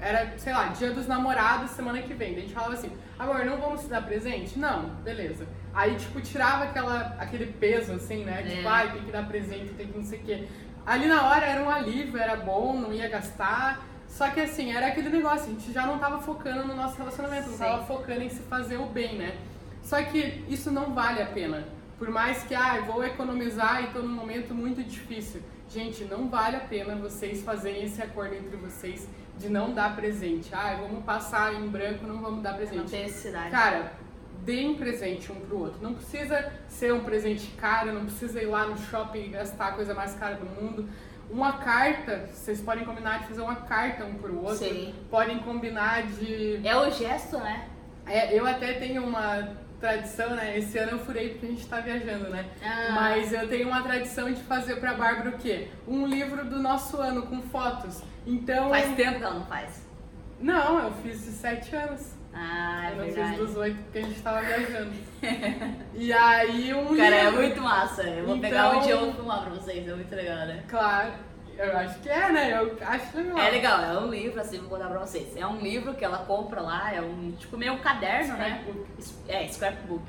era, 0.00 0.38
sei 0.38 0.52
lá, 0.52 0.66
dia 0.68 0.90
dos 0.90 1.06
namorados 1.06 1.70
semana 1.70 2.02
que 2.02 2.12
vem. 2.14 2.30
Daí 2.32 2.38
a 2.38 2.42
gente 2.42 2.54
falava 2.54 2.74
assim, 2.74 2.90
amor, 3.18 3.44
não 3.44 3.58
vamos 3.58 3.82
se 3.82 3.88
dar 3.88 4.02
presente? 4.02 4.58
Não, 4.58 4.86
beleza. 5.04 5.46
Aí, 5.72 5.94
tipo, 5.94 6.20
tirava 6.20 6.64
aquela, 6.64 7.16
aquele 7.18 7.46
peso, 7.46 7.92
assim, 7.92 8.24
né? 8.24 8.42
Tipo, 8.42 8.66
É. 8.66 8.70
ai, 8.70 8.92
tem 8.92 9.02
que 9.02 9.12
dar 9.12 9.26
presente, 9.28 9.72
tem 9.74 9.86
que 9.86 9.96
não 9.96 10.04
sei 10.04 10.18
o 10.18 10.22
quê. 10.22 10.48
Ali 10.84 11.06
na 11.06 11.28
hora 11.28 11.44
era 11.46 11.62
um 11.62 11.70
alívio, 11.70 12.18
era 12.18 12.36
bom, 12.36 12.76
não 12.78 12.92
ia 12.92 13.08
gastar. 13.08 13.84
Só 14.08 14.30
que 14.30 14.40
assim, 14.40 14.72
era 14.72 14.86
aquele 14.88 15.10
negócio, 15.10 15.46
a 15.46 15.52
gente 15.52 15.72
já 15.72 15.84
não 15.86 15.98
tava 15.98 16.18
focando 16.20 16.64
no 16.64 16.74
nosso 16.74 16.96
relacionamento, 16.96 17.48
não 17.50 17.56
Sim. 17.56 17.64
tava 17.64 17.84
focando 17.84 18.22
em 18.22 18.28
se 18.28 18.40
fazer 18.42 18.76
o 18.78 18.86
bem, 18.86 19.16
né? 19.16 19.36
Só 19.82 20.00
que 20.02 20.44
isso 20.48 20.70
não 20.70 20.94
vale 20.94 21.20
a 21.22 21.26
pena. 21.26 21.64
Por 21.98 22.10
mais 22.10 22.42
que, 22.42 22.54
ah, 22.54 22.80
vou 22.86 23.02
economizar 23.04 23.82
e 23.84 23.86
tô 23.88 24.00
num 24.00 24.12
momento 24.14 24.54
muito 24.54 24.82
difícil. 24.82 25.42
Gente, 25.68 26.04
não 26.04 26.28
vale 26.28 26.56
a 26.56 26.60
pena 26.60 26.94
vocês 26.96 27.42
fazerem 27.42 27.84
esse 27.84 28.00
acordo 28.02 28.34
entre 28.34 28.56
vocês 28.56 29.08
de 29.38 29.48
não 29.48 29.72
dar 29.72 29.96
presente. 29.96 30.50
Ah, 30.54 30.76
vamos 30.80 31.04
passar 31.04 31.54
em 31.54 31.66
branco, 31.68 32.06
não 32.06 32.20
vamos 32.20 32.42
dar 32.42 32.50
Não 32.52 32.58
presente. 32.58 32.90
tem 32.90 33.02
necessidade. 33.04 33.50
Cara, 33.50 33.92
deem 34.44 34.74
presente 34.74 35.32
um 35.32 35.40
pro 35.40 35.58
outro. 35.58 35.78
Não 35.82 35.94
precisa 35.94 36.52
ser 36.68 36.92
um 36.92 37.00
presente 37.00 37.46
caro, 37.58 37.92
não 37.92 38.04
precisa 38.04 38.42
ir 38.42 38.46
lá 38.46 38.66
no 38.66 38.76
shopping 38.78 39.24
e 39.24 39.28
gastar 39.28 39.68
a 39.68 39.72
coisa 39.72 39.94
mais 39.94 40.14
cara 40.14 40.36
do 40.36 40.46
mundo. 40.46 40.88
uma 41.30 41.54
carta, 41.54 42.28
vocês 42.32 42.60
podem 42.60 42.84
combinar 42.84 43.18
de 43.20 43.26
fazer 43.28 43.40
uma 43.40 43.56
carta 43.56 44.04
um 44.04 44.14
pro 44.14 44.38
outro. 44.42 44.58
Sim. 44.58 44.94
Podem 45.10 45.38
combinar 45.40 46.06
de. 46.06 46.60
É 46.64 46.76
o 46.76 46.90
gesto, 46.90 47.38
né? 47.38 47.68
É, 48.06 48.38
eu 48.38 48.46
até 48.46 48.74
tenho 48.74 49.04
uma 49.04 49.56
tradição, 49.90 50.30
né? 50.34 50.58
Esse 50.58 50.76
ano 50.78 50.92
eu 50.92 50.98
furei 50.98 51.30
porque 51.30 51.46
a 51.46 51.48
gente 51.50 51.66
tá 51.66 51.80
viajando, 51.80 52.28
né? 52.30 52.44
Ah. 52.62 52.92
Mas 52.92 53.32
eu 53.32 53.48
tenho 53.48 53.68
uma 53.68 53.82
tradição 53.82 54.32
de 54.32 54.42
fazer 54.42 54.76
pra 54.76 54.94
Bárbara 54.94 55.30
o 55.30 55.38
quê? 55.38 55.68
Um 55.86 56.06
livro 56.06 56.44
do 56.44 56.58
nosso 56.58 56.96
ano 57.00 57.22
com 57.22 57.40
fotos. 57.42 58.02
Então. 58.26 58.70
Faz 58.70 58.94
tempo 58.96 59.18
que 59.18 59.24
ela 59.24 59.34
não 59.34 59.46
faz. 59.46 59.86
Não, 60.40 60.80
eu 60.82 60.92
fiz 61.02 61.24
de 61.24 61.30
sete 61.30 61.74
anos. 61.74 62.14
Ah, 62.34 62.88
é 62.88 62.92
eu 62.92 62.96
não 62.96 63.04
verdade. 63.06 63.28
fiz 63.30 63.38
dos 63.46 63.56
oito 63.56 63.76
porque 63.84 63.98
a 63.98 64.02
gente 64.02 64.20
tava 64.20 64.40
viajando. 64.42 64.92
e 65.94 66.12
aí 66.12 66.74
um 66.74 66.94
Cara, 66.96 67.14
é 67.14 67.24
livro. 67.24 67.40
muito 67.40 67.62
massa. 67.62 68.02
Eu 68.02 68.26
vou 68.26 68.36
Então- 68.36 68.50
pegar 68.50 68.76
um 68.76 68.80
dia 68.80 68.94
e 68.94 68.98
vou 68.98 69.14
filmar 69.14 69.40
pra 69.42 69.50
vocês, 69.54 69.88
é 69.88 69.94
muito 69.94 70.14
legal, 70.14 70.46
né? 70.46 70.62
Claro, 70.68 71.12
eu 71.58 71.76
acho 71.78 71.98
que 72.00 72.08
é, 72.08 72.32
né? 72.32 72.52
Eu 72.52 72.76
acho 72.80 73.16
legal. 73.16 73.38
É 73.38 73.50
legal, 73.50 73.80
é 73.80 73.98
um 73.98 74.08
livro, 74.08 74.40
assim, 74.40 74.58
vou 74.58 74.70
contar 74.70 74.88
pra 74.88 75.00
vocês. 75.00 75.36
É 75.36 75.46
um 75.46 75.58
livro 75.58 75.94
que 75.94 76.04
ela 76.04 76.18
compra 76.18 76.60
lá, 76.60 76.94
é 76.94 77.00
um 77.00 77.32
tipo 77.32 77.56
meio 77.56 77.74
um 77.74 77.78
caderno, 77.78 78.36
né? 78.36 78.62
Scrapbook. 78.64 78.86
É, 79.28 79.48
scrapbook. 79.48 80.04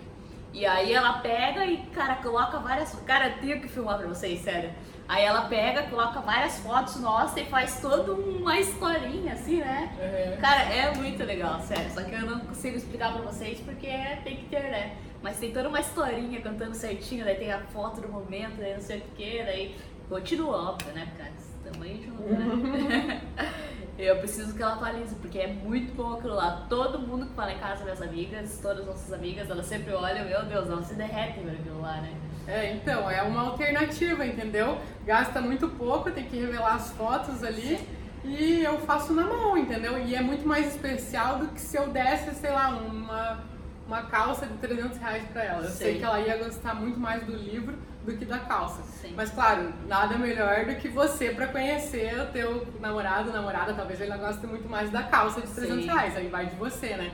E 0.53 0.65
aí 0.65 0.93
ela 0.93 1.13
pega 1.19 1.65
e, 1.65 1.77
cara, 1.87 2.15
coloca 2.15 2.57
várias. 2.59 2.93
Cara, 3.05 3.29
eu 3.29 3.37
tenho 3.39 3.61
que 3.61 3.67
filmar 3.67 3.97
pra 3.97 4.07
vocês, 4.07 4.39
sério. 4.41 4.71
Aí 5.07 5.23
ela 5.23 5.43
pega, 5.43 5.83
coloca 5.83 6.19
várias 6.19 6.59
fotos 6.59 6.99
nossas 6.99 7.37
e 7.37 7.45
faz 7.45 7.79
toda 7.79 8.11
uma 8.11 8.59
historinha, 8.59 9.33
assim, 9.33 9.59
né? 9.59 9.89
Uhum. 9.97 10.41
Cara, 10.41 10.63
é 10.63 10.93
muito 10.95 11.23
legal, 11.23 11.61
sério. 11.61 11.89
Só 11.91 12.03
que 12.03 12.13
eu 12.13 12.21
não 12.21 12.39
consigo 12.41 12.75
explicar 12.75 13.13
pra 13.13 13.21
vocês 13.21 13.59
porque 13.61 13.87
tem 14.23 14.35
que 14.35 14.45
ter, 14.49 14.63
né? 14.63 14.97
Mas 15.21 15.39
tem 15.39 15.51
toda 15.51 15.69
uma 15.69 15.79
historinha 15.79 16.41
cantando 16.41 16.75
certinho, 16.75 17.23
daí 17.23 17.35
tem 17.35 17.51
a 17.51 17.59
foto 17.59 18.01
do 18.01 18.09
momento, 18.09 18.57
daí 18.57 18.73
não 18.73 18.81
sei 18.81 18.99
o 18.99 19.01
que, 19.15 19.43
daí 19.43 19.75
continua, 20.09 20.71
óbvio, 20.71 20.93
né? 20.93 21.07
Porque 21.15 21.31
estamos 21.37 21.81
aí 21.81 22.03
junto, 22.03 22.23
né? 22.23 23.21
eu 23.97 24.17
preciso 24.17 24.53
que 24.53 24.61
ela 24.61 24.73
atualize, 24.73 25.15
porque 25.15 25.39
é 25.39 25.47
muito 25.47 25.93
bom 25.95 26.13
aquilo 26.13 26.35
lá. 26.35 26.65
Todo 26.69 26.99
mundo 26.99 27.25
que 27.25 27.33
fala 27.33 27.51
em 27.51 27.59
casa, 27.59 27.83
minhas 27.83 28.01
amigas, 28.01 28.59
todas 28.61 28.79
as 28.79 28.85
nossas 28.85 29.13
amigas, 29.13 29.49
elas 29.49 29.65
sempre 29.65 29.93
olham, 29.93 30.25
meu 30.25 30.45
Deus, 30.45 30.69
elas 30.69 30.87
se 30.87 30.95
derretem 30.95 31.43
por 31.43 31.51
aquilo 31.51 31.81
lá, 31.81 32.01
né? 32.01 32.13
É, 32.47 32.73
então, 32.73 33.09
é 33.09 33.21
uma 33.23 33.41
alternativa, 33.41 34.25
entendeu? 34.25 34.77
Gasta 35.05 35.41
muito 35.41 35.67
pouco, 35.67 36.09
tem 36.11 36.25
que 36.25 36.37
revelar 36.37 36.75
as 36.75 36.91
fotos 36.91 37.43
ali 37.43 37.79
e 38.23 38.63
eu 38.63 38.77
faço 38.79 39.13
na 39.13 39.23
mão, 39.23 39.57
entendeu? 39.57 39.97
E 39.99 40.15
é 40.15 40.21
muito 40.21 40.47
mais 40.47 40.73
especial 40.73 41.39
do 41.39 41.47
que 41.47 41.59
se 41.59 41.77
eu 41.77 41.87
desse, 41.87 42.33
sei 42.35 42.51
lá, 42.51 42.69
uma, 42.69 43.43
uma 43.85 44.03
calça 44.03 44.45
de 44.45 44.53
300 44.55 44.97
reais 44.97 45.23
pra 45.31 45.43
ela. 45.43 45.63
Eu 45.63 45.69
sei 45.69 45.93
Sim. 45.93 45.99
que 45.99 46.05
ela 46.05 46.19
ia 46.19 46.37
gostar 46.37 46.73
muito 46.75 46.99
mais 46.99 47.23
do 47.23 47.33
livro 47.33 47.75
do 48.07 48.17
que 48.17 48.25
da 48.25 48.39
calça. 48.39 48.81
Sim. 49.01 49.13
Mas 49.15 49.29
claro, 49.29 49.73
nada 49.85 50.17
melhor 50.17 50.65
do 50.65 50.75
que 50.75 50.87
você 50.87 51.29
pra 51.29 51.47
conhecer 51.47 52.19
o 52.21 52.27
teu 52.27 52.65
namorado, 52.79 53.31
namorada, 53.31 53.73
talvez 53.73 53.99
ele 53.99 54.17
goste 54.17 54.47
muito 54.47 54.67
mais 54.69 54.89
da 54.89 55.03
calça 55.03 55.41
de 55.41 55.47
300 55.47 55.83
Sim. 55.83 55.89
reais, 55.89 56.15
aí 56.15 56.27
vai 56.29 56.45
de 56.45 56.55
você, 56.55 56.95
né? 56.95 57.11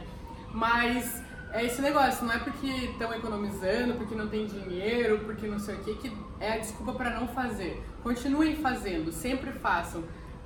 Mas 0.54 1.24
é 1.52 1.66
esse 1.66 1.82
negócio, 1.82 2.26
não 2.26 2.34
é 2.34 2.38
porque 2.38 2.68
estão 2.68 3.12
economizando, 3.12 3.96
porque 3.96 4.14
não 4.14 4.28
tem 4.28 4.46
dinheiro, 4.46 5.20
porque 5.26 5.48
não 5.48 5.58
sei 5.58 5.76
o 5.76 5.80
que, 5.80 5.96
que 5.96 6.18
é 6.40 6.54
a 6.54 6.58
desculpa 6.60 6.94
para 6.94 7.10
não 7.10 7.28
fazer. 7.28 7.84
Continuem 8.04 8.56
fazendo, 8.56 9.12
sempre 9.12 9.52
façam. 9.52 10.04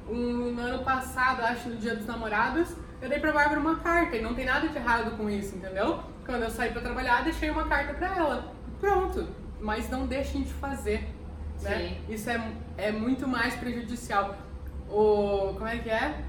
Um, 0.09 0.53
no 0.53 0.61
ano 0.61 0.83
passado, 0.85 1.41
acho 1.41 1.67
no 1.67 1.75
dia 1.75 1.93
dos 1.93 2.05
namorados, 2.05 2.73
eu 3.01 3.09
dei 3.09 3.19
pra 3.19 3.33
Bárbara 3.33 3.59
uma 3.59 3.75
carta 3.75 4.15
e 4.15 4.21
não 4.21 4.33
tem 4.33 4.45
nada 4.45 4.69
de 4.69 4.77
errado 4.77 5.17
com 5.17 5.29
isso, 5.29 5.57
entendeu? 5.57 5.99
Quando 6.25 6.43
eu 6.43 6.49
saí 6.49 6.71
pra 6.71 6.81
trabalhar, 6.81 7.25
deixei 7.25 7.49
uma 7.49 7.65
carta 7.67 7.93
pra 7.93 8.15
ela. 8.15 8.53
Pronto. 8.79 9.27
Mas 9.59 9.89
não 9.89 10.05
deixem 10.05 10.43
de 10.43 10.53
fazer. 10.53 11.07
Né? 11.61 11.97
Isso 12.07 12.29
é, 12.29 12.51
é 12.77 12.91
muito 12.91 13.27
mais 13.27 13.55
prejudicial. 13.55 14.35
O, 14.89 15.53
como 15.53 15.67
é 15.67 15.77
que 15.77 15.89
é? 15.89 16.23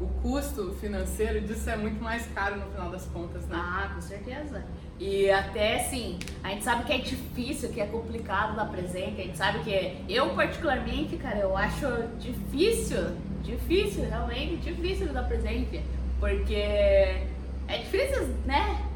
O 0.00 0.06
custo 0.22 0.72
financeiro 0.80 1.40
disso 1.40 1.68
é 1.68 1.76
muito 1.76 2.02
mais 2.02 2.26
caro 2.28 2.56
no 2.56 2.66
final 2.70 2.90
das 2.90 3.04
contas, 3.06 3.46
né? 3.46 3.56
Ah, 3.58 3.92
com 3.94 4.00
certeza. 4.00 4.64
E 4.98 5.30
até 5.30 5.80
assim, 5.80 6.18
a 6.42 6.50
gente 6.50 6.64
sabe 6.64 6.84
que 6.84 6.92
é 6.92 6.98
difícil, 6.98 7.70
que 7.70 7.80
é 7.80 7.86
complicado 7.86 8.54
dar 8.54 8.66
presente, 8.66 9.20
a 9.20 9.24
gente 9.24 9.36
sabe 9.36 9.60
que 9.60 9.96
eu 10.08 10.34
particularmente, 10.34 11.16
cara, 11.16 11.38
eu 11.38 11.56
acho 11.56 11.86
difícil, 12.18 13.16
difícil, 13.42 14.04
realmente 14.04 14.56
difícil 14.56 15.12
dar 15.12 15.22
presente, 15.24 15.82
porque 16.18 16.54
é 16.54 17.78
difícil, 17.78 18.26
né? 18.44 18.89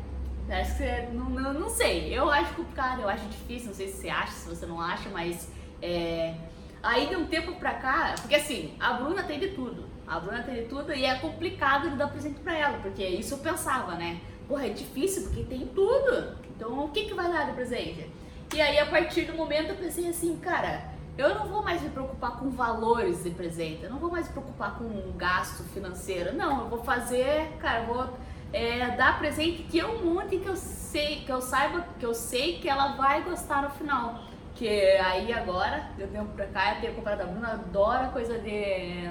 Acho 0.49 0.73
que 0.73 0.79
você, 0.79 1.09
não, 1.13 1.31
não, 1.31 1.55
não 1.55 1.69
sei, 1.71 2.17
eu 2.17 2.31
acho 2.31 2.55
complicado, 2.55 3.01
eu 3.01 3.09
acho 3.09 3.27
difícil, 3.27 3.69
não 3.69 3.75
sei 3.75 3.89
se 3.89 4.03
você 4.03 4.09
acha, 4.11 4.33
se 4.33 4.49
você 4.49 4.67
não 4.67 4.81
acha, 4.81 5.09
mas 5.09 5.49
é, 5.81 6.35
aí 6.83 7.07
de 7.07 7.17
um 7.17 7.27
tempo 7.27 7.55
pra 7.55 7.75
cá, 7.75 8.15
porque 8.21 8.35
assim, 8.35 8.75
a 8.79 8.93
Bruna 8.93 9.23
tem 9.23 9.41
de 9.41 9.49
tudo, 9.49 9.85
a 10.07 10.21
Bruna 10.21 10.43
tem 10.43 10.57
de 10.57 10.69
tudo 10.69 10.93
e 10.93 11.05
é 11.05 11.15
complicado 11.17 11.89
de 11.89 11.97
dar 11.97 12.09
presente 12.09 12.41
pra 12.41 12.57
ela, 12.57 12.79
porque 12.79 13.03
isso 13.03 13.35
eu 13.35 13.39
pensava, 13.39 13.95
né? 13.95 14.21
Porra, 14.47 14.67
é 14.67 14.71
difícil 14.71 15.23
porque 15.23 15.45
tem 15.45 15.67
tudo. 15.69 16.37
Então 16.55 16.85
o 16.85 16.91
que, 16.91 17.07
que 17.07 17.15
vai 17.15 17.33
dar 17.33 17.47
de 17.47 17.53
presente? 17.53 18.07
E 18.55 18.61
aí 18.61 18.79
a 18.79 18.87
partir 18.87 19.23
do 19.23 19.35
momento 19.35 19.71
eu 19.71 19.77
pensei 19.77 20.07
assim, 20.09 20.37
cara, 20.37 20.93
eu 21.17 21.35
não 21.35 21.47
vou 21.47 21.63
mais 21.63 21.81
me 21.81 21.89
preocupar 21.89 22.33
com 22.33 22.51
valores 22.51 23.23
de 23.23 23.31
presente, 23.31 23.85
eu 23.85 23.91
não 23.91 23.99
vou 23.99 24.11
mais 24.11 24.27
me 24.27 24.33
preocupar 24.33 24.77
com 24.77 24.85
um 24.85 25.13
gasto 25.17 25.63
financeiro. 25.65 26.35
Não, 26.35 26.63
eu 26.63 26.69
vou 26.69 26.85
fazer, 26.85 27.53
cara, 27.59 27.81
eu 27.81 27.87
vou 27.87 28.11
é, 28.55 28.90
dar 28.97 29.19
presente 29.19 29.64
que 29.64 29.77
eu 29.77 30.01
monte 30.05 30.38
que 30.38 30.49
eu 30.49 30.55
sei, 30.55 31.23
que 31.27 31.31
eu 31.31 31.43
saiba, 31.43 31.85
que 31.99 32.07
eu 32.07 32.14
sei 32.14 32.59
que 32.61 32.69
ela 32.69 32.95
vai 32.95 33.23
gostar 33.23 33.62
no 33.62 33.71
final. 33.71 34.23
Que 34.55 34.69
aí 34.99 35.33
agora, 35.33 35.90
um 35.99 36.07
tempo 36.07 36.33
pra 36.37 36.47
cá, 36.47 36.75
eu 36.77 36.81
tenho 36.81 36.95
comprado 36.95 37.23
a 37.23 37.25
Bruna, 37.25 37.49
adora 37.55 38.09
coisa 38.09 38.38
de 38.38 39.11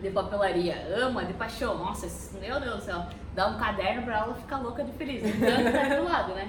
de 0.00 0.10
papelaria, 0.10 0.76
ama 0.96 1.24
de 1.24 1.34
paixão. 1.34 1.76
Nossa, 1.76 2.06
meu 2.38 2.60
Deus 2.60 2.76
do 2.76 2.82
céu, 2.82 3.04
dá 3.34 3.48
um 3.48 3.58
caderno 3.58 4.02
pra 4.02 4.18
ela 4.18 4.34
ficar 4.34 4.58
louca 4.58 4.84
de 4.84 4.92
feliz. 4.92 5.22
Tanto 5.22 5.72
tá 5.72 5.96
do 5.96 6.04
lado, 6.04 6.34
né? 6.34 6.48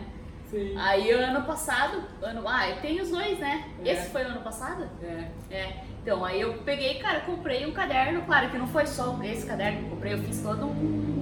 Sim. 0.50 0.76
Aí 0.78 1.12
ano 1.12 1.44
passado, 1.46 2.04
ano, 2.22 2.48
ah, 2.48 2.70
eu 2.70 2.78
tenho 2.78 3.04
os 3.04 3.10
dois, 3.10 3.40
né? 3.40 3.70
É. 3.84 3.92
Esse 3.92 4.10
foi 4.12 4.24
o 4.24 4.28
ano 4.28 4.42
passado? 4.42 4.88
É. 5.02 5.28
É. 5.50 5.84
Então, 6.02 6.24
aí 6.24 6.42
eu 6.42 6.54
peguei, 6.60 6.96
cara, 6.96 7.22
comprei 7.22 7.66
um 7.66 7.72
caderno, 7.72 8.22
claro 8.24 8.50
que 8.50 8.58
não 8.58 8.68
foi 8.68 8.86
só 8.86 9.18
esse 9.24 9.46
caderno 9.46 9.80
que 9.80 9.86
eu 9.86 9.90
comprei, 9.90 10.14
eu 10.14 10.20
fiz 10.20 10.42
todo 10.42 10.66
um, 10.66 11.21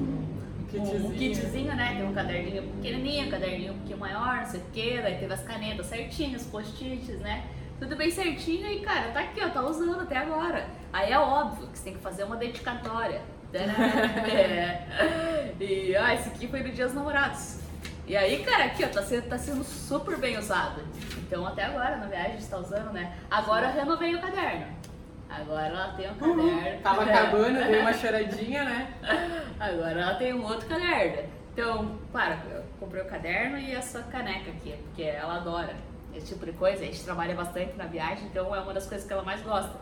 Um 0.73 0.81
um 0.81 1.11
kitzinho. 1.11 1.15
kitzinho, 1.15 1.75
né? 1.75 1.95
Tem 1.97 2.05
um 2.05 2.13
caderninho 2.13 2.63
pequenininho, 2.63 3.27
um 3.27 3.31
caderninho 3.31 3.73
um 3.73 3.77
pouquinho 3.77 3.97
maior, 3.97 4.37
não 4.37 4.45
sei 4.45 4.59
o 4.59 4.63
que, 4.71 5.01
daí 5.01 5.17
teve 5.17 5.33
as 5.33 5.43
canetas 5.43 5.85
certinhas, 5.87 6.45
post-its, 6.45 7.19
né? 7.19 7.45
Tudo 7.79 7.95
bem 7.95 8.11
certinho 8.11 8.67
e, 8.67 8.81
cara, 8.81 9.11
tá 9.11 9.21
aqui, 9.21 9.41
ó, 9.41 9.49
tá 9.49 9.65
usando 9.65 10.01
até 10.01 10.17
agora. 10.17 10.67
Aí 10.91 11.11
é 11.11 11.17
óbvio 11.17 11.67
que 11.67 11.77
você 11.77 11.85
tem 11.85 11.93
que 11.93 12.01
fazer 12.01 12.23
uma 12.23 12.35
dedicatória. 12.35 13.21
É. 14.29 15.53
E, 15.59 15.95
ah, 15.95 16.13
esse 16.13 16.29
aqui 16.29 16.47
foi 16.47 16.61
no 16.61 16.69
Dia 16.69 16.85
dos 16.85 16.93
Namorados. 16.93 17.59
E 18.05 18.15
aí, 18.15 18.43
cara, 18.43 18.65
aqui, 18.65 18.83
ó, 18.83 18.87
tá 18.87 19.01
sendo, 19.01 19.27
tá 19.27 19.37
sendo 19.37 19.63
super 19.63 20.17
bem 20.17 20.37
usado. 20.37 20.81
Então, 21.17 21.45
até 21.47 21.63
agora, 21.63 21.97
na 21.97 22.05
viagem, 22.05 22.33
a 22.33 22.37
gente 22.37 22.47
tá 22.47 22.57
usando, 22.57 22.93
né? 22.93 23.15
Agora 23.29 23.67
eu 23.67 23.73
renovei 23.73 24.13
o 24.13 24.21
caderno. 24.21 24.67
Agora 25.29 25.67
ela 25.67 25.93
tem 25.93 26.09
um 26.09 26.15
caderno. 26.15 26.43
Uhum. 26.43 26.81
Tava 26.81 27.03
acabando, 27.03 27.63
dei 27.67 27.79
uma 27.79 27.93
choradinha, 27.93 28.63
né? 28.63 28.93
Agora 29.59 30.01
ela 30.01 30.15
tem 30.15 30.33
um 30.33 30.43
outro 30.43 30.67
caderno. 30.67 31.29
Então, 31.53 31.99
claro, 32.11 32.39
eu 32.51 32.63
comprei 32.79 33.01
o 33.01 33.05
caderno 33.05 33.57
e 33.57 33.73
essa 33.73 34.01
caneca 34.03 34.49
aqui, 34.49 34.75
porque 34.83 35.03
ela 35.03 35.35
adora 35.35 35.75
esse 36.15 36.33
tipo 36.33 36.45
de 36.45 36.53
coisa. 36.53 36.83
A 36.83 36.85
gente 36.85 37.03
trabalha 37.03 37.35
bastante 37.35 37.75
na 37.75 37.85
viagem, 37.85 38.25
então 38.25 38.55
é 38.55 38.59
uma 38.59 38.73
das 38.73 38.87
coisas 38.87 39.05
que 39.05 39.13
ela 39.13 39.23
mais 39.23 39.41
gosta. 39.41 39.77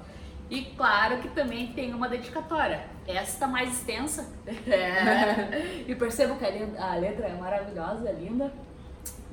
E 0.49 0.63
claro 0.77 1.19
que 1.19 1.29
também 1.29 1.67
tem 1.73 1.93
uma 1.93 2.07
dedicatória. 2.07 2.85
Essa 3.05 3.39
tá 3.39 3.47
mais 3.47 3.73
extensa. 3.73 4.29
É. 4.67 5.85
E 5.87 5.95
percebo 5.95 6.35
que 6.37 6.45
a, 6.45 6.95
letra 6.95 7.27
é 7.27 7.33
maravilhosa, 7.33 8.09
é 8.09 8.13
linda. 8.13 8.51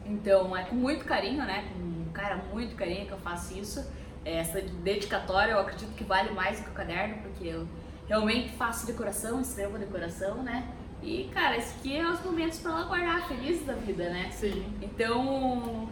Então 0.07 0.57
é 0.57 0.65
com 0.65 0.77
muito 0.77 1.05
carinho, 1.05 1.45
né? 1.45 1.65
Com 1.73 2.13
cara 2.13 2.37
muito 2.53 2.77
carinho 2.77 3.07
que 3.07 3.13
eu 3.13 3.19
faço 3.19 3.59
isso. 3.59 3.85
Essa 4.25 4.61
dedicatória 4.61 5.53
eu 5.53 5.59
acredito 5.59 5.95
que 5.95 6.05
vale 6.05 6.33
mais 6.33 6.59
do 6.59 6.65
que 6.65 6.71
o 6.71 6.75
caderno, 6.75 7.19
porque 7.23 7.47
eu 7.47 7.69
realmente 8.09 8.51
faço 8.57 8.87
decoração, 8.87 9.41
escrevo 9.41 9.79
decoração, 9.79 10.43
né? 10.43 10.69
E 11.03 11.25
cara, 11.33 11.57
esse 11.57 11.75
aqui 11.79 11.97
é 11.97 12.09
os 12.09 12.23
momentos 12.25 12.59
para 12.59 12.73
ela 12.73 12.85
guardar 12.85 13.29
feliz 13.29 13.65
da 13.65 13.75
vida, 13.75 14.09
né? 14.09 14.31
Sim. 14.31 14.65
Então, 14.81 15.89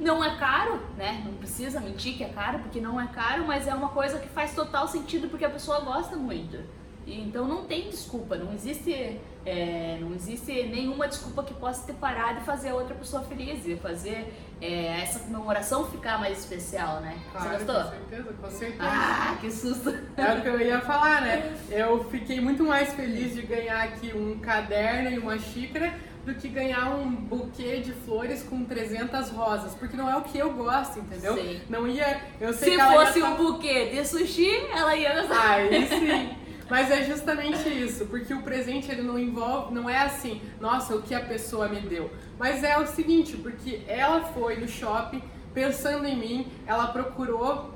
não 0.00 0.22
é 0.22 0.36
caro, 0.36 0.80
né? 0.96 1.22
Não 1.24 1.34
precisa 1.34 1.80
mentir 1.80 2.16
que 2.16 2.24
é 2.24 2.28
caro, 2.28 2.58
porque 2.58 2.80
não 2.80 3.00
é 3.00 3.06
caro, 3.06 3.46
mas 3.46 3.66
é 3.66 3.74
uma 3.74 3.88
coisa 3.90 4.18
que 4.18 4.28
faz 4.28 4.54
total 4.54 4.88
sentido 4.88 5.28
porque 5.28 5.44
a 5.44 5.50
pessoa 5.50 5.80
gosta 5.80 6.16
muito. 6.16 6.58
E, 7.06 7.20
então 7.20 7.46
não 7.46 7.64
tem 7.64 7.88
desculpa, 7.88 8.36
não 8.36 8.52
existe, 8.52 9.16
é, 9.44 9.96
não 10.00 10.12
existe 10.12 10.52
nenhuma 10.64 11.06
desculpa 11.06 11.44
que 11.44 11.54
possa 11.54 11.86
te 11.86 11.92
parar 11.96 12.34
de 12.34 12.44
fazer 12.44 12.70
a 12.70 12.74
outra 12.74 12.96
pessoa 12.96 13.22
feliz 13.22 13.64
e 13.64 13.76
fazer 13.76 14.34
é, 14.60 15.00
essa 15.02 15.20
comemoração 15.20 15.86
ficar 15.86 16.18
mais 16.18 16.38
especial, 16.40 17.00
né? 17.00 17.16
Claro, 17.30 17.50
Você 17.50 17.64
com 17.64 17.72
gostou? 17.72 17.90
certeza, 17.92 18.32
com 18.32 18.50
certeza. 18.50 18.82
Ah, 18.82 19.36
que 19.40 19.50
susto! 19.52 19.94
É 20.16 20.34
o 20.34 20.42
que 20.42 20.48
eu 20.48 20.60
ia 20.60 20.80
falar, 20.80 21.20
né? 21.22 21.56
Eu 21.70 22.02
fiquei 22.10 22.40
muito 22.40 22.64
mais 22.64 22.92
feliz 22.94 23.34
de 23.34 23.42
ganhar 23.42 23.82
aqui 23.84 24.12
um 24.12 24.38
caderno 24.40 25.10
e 25.10 25.18
uma 25.18 25.38
xícara 25.38 25.94
do 26.24 26.34
que 26.34 26.48
ganhar 26.48 26.90
um 26.90 27.08
buquê 27.08 27.76
de 27.78 27.92
flores 27.92 28.42
com 28.42 28.64
300 28.64 29.30
rosas, 29.30 29.74
porque 29.74 29.96
não 29.96 30.10
é 30.10 30.16
o 30.16 30.22
que 30.22 30.36
eu 30.36 30.52
gosto, 30.54 30.98
entendeu? 30.98 31.36
Sim. 31.36 31.60
Não 31.70 31.86
ia, 31.86 32.20
eu 32.40 32.52
sei 32.52 32.70
Se 32.70 32.74
que 32.74 32.80
ela 32.80 32.94
ia 32.94 33.06
fosse 33.06 33.20
tá- 33.20 33.28
um 33.30 33.36
buquê 33.36 33.90
de 33.90 34.04
sushi, 34.04 34.50
ela 34.74 34.96
ia 34.96 35.20
gostar. 35.22 35.50
Aí 35.52 35.86
sim. 35.86 36.36
Mas 36.68 36.90
é 36.90 37.04
justamente 37.04 37.68
isso, 37.68 38.06
porque 38.06 38.34
o 38.34 38.42
presente 38.42 38.90
ele 38.90 39.02
não 39.02 39.18
envolve, 39.18 39.72
não 39.72 39.88
é 39.88 39.98
assim, 39.98 40.42
nossa, 40.60 40.96
o 40.96 41.02
que 41.02 41.14
a 41.14 41.20
pessoa 41.20 41.68
me 41.68 41.80
deu. 41.80 42.10
Mas 42.38 42.64
é 42.64 42.76
o 42.76 42.86
seguinte, 42.86 43.36
porque 43.36 43.82
ela 43.86 44.22
foi 44.32 44.56
no 44.56 44.66
shopping 44.66 45.22
pensando 45.54 46.06
em 46.06 46.16
mim, 46.16 46.46
ela 46.66 46.88
procurou, 46.88 47.72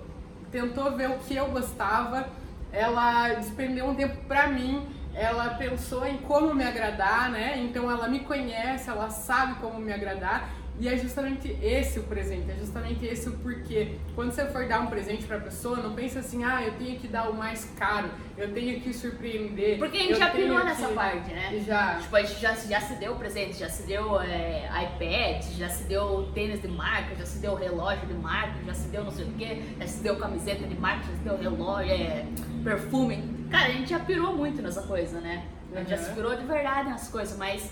tentou 0.50 0.90
ver 0.92 1.08
o 1.08 1.18
que 1.18 1.36
eu 1.36 1.46
gostava, 1.46 2.28
ela 2.72 3.30
despendeu 3.34 3.86
um 3.86 3.94
tempo 3.94 4.16
pra 4.26 4.48
mim, 4.48 4.86
ela 5.14 5.54
pensou 5.54 6.06
em 6.06 6.18
como 6.18 6.54
me 6.54 6.64
agradar, 6.64 7.30
né? 7.30 7.58
Então 7.58 7.90
ela 7.90 8.08
me 8.08 8.20
conhece, 8.20 8.90
ela 8.90 9.08
sabe 9.08 9.54
como 9.60 9.78
me 9.78 9.92
agradar. 9.92 10.50
E 10.80 10.88
é 10.88 10.96
justamente 10.96 11.54
esse 11.62 11.98
o 11.98 12.04
presente, 12.04 12.50
é 12.50 12.54
justamente 12.54 13.04
esse 13.04 13.28
o 13.28 13.32
porquê. 13.32 13.96
Quando 14.14 14.32
você 14.32 14.46
for 14.46 14.66
dar 14.66 14.80
um 14.80 14.86
presente 14.86 15.24
pra 15.26 15.38
pessoa, 15.38 15.76
não 15.76 15.94
pensa 15.94 16.20
assim, 16.20 16.42
ah, 16.42 16.62
eu 16.64 16.72
tenho 16.78 16.98
que 16.98 17.06
dar 17.06 17.28
o 17.28 17.34
mais 17.34 17.66
caro, 17.78 18.08
eu 18.38 18.50
tenho 18.54 18.80
que 18.80 18.90
surpreender. 18.94 19.78
Porque 19.78 19.98
a 19.98 20.00
gente 20.00 20.18
já 20.18 20.30
pirou 20.30 20.64
nessa 20.64 20.88
que- 20.88 20.94
parte, 20.94 21.30
né? 21.34 21.62
Já. 21.66 21.96
Tipo, 21.96 22.16
a 22.16 22.22
gente 22.22 22.40
já, 22.40 22.54
já 22.54 22.80
se 22.80 22.94
deu 22.94 23.14
presente, 23.16 23.58
já 23.58 23.68
se 23.68 23.82
deu 23.82 24.18
é, 24.22 24.70
iPad, 24.84 25.44
já 25.58 25.68
se 25.68 25.84
deu 25.84 26.30
tênis 26.32 26.62
de 26.62 26.68
marca, 26.68 27.14
já 27.14 27.26
se 27.26 27.38
deu 27.40 27.54
relógio 27.54 28.06
de 28.06 28.14
marca, 28.14 28.54
já 28.64 28.72
se 28.72 28.88
deu 28.88 29.04
não 29.04 29.10
sei 29.10 29.26
o 29.26 29.32
que, 29.32 29.62
já 29.78 29.86
se 29.86 30.02
deu 30.02 30.16
camiseta 30.16 30.66
de 30.66 30.74
marca, 30.80 31.04
já 31.04 31.12
se 31.12 31.18
deu 31.24 31.36
relógio, 31.36 31.92
é, 31.92 32.24
perfume. 32.64 33.22
Cara, 33.50 33.66
a 33.66 33.72
gente 33.72 33.90
já 33.90 33.98
pirou 34.00 34.34
muito 34.34 34.62
nessa 34.62 34.80
coisa, 34.82 35.20
né? 35.20 35.44
A 35.74 35.78
gente 35.80 35.90
já 35.90 35.96
Uhum. 35.96 36.02
se 36.04 36.10
pirou 36.14 36.34
de 36.36 36.44
verdade 36.46 36.88
nessas 36.88 37.08
coisas, 37.08 37.36
mas 37.36 37.70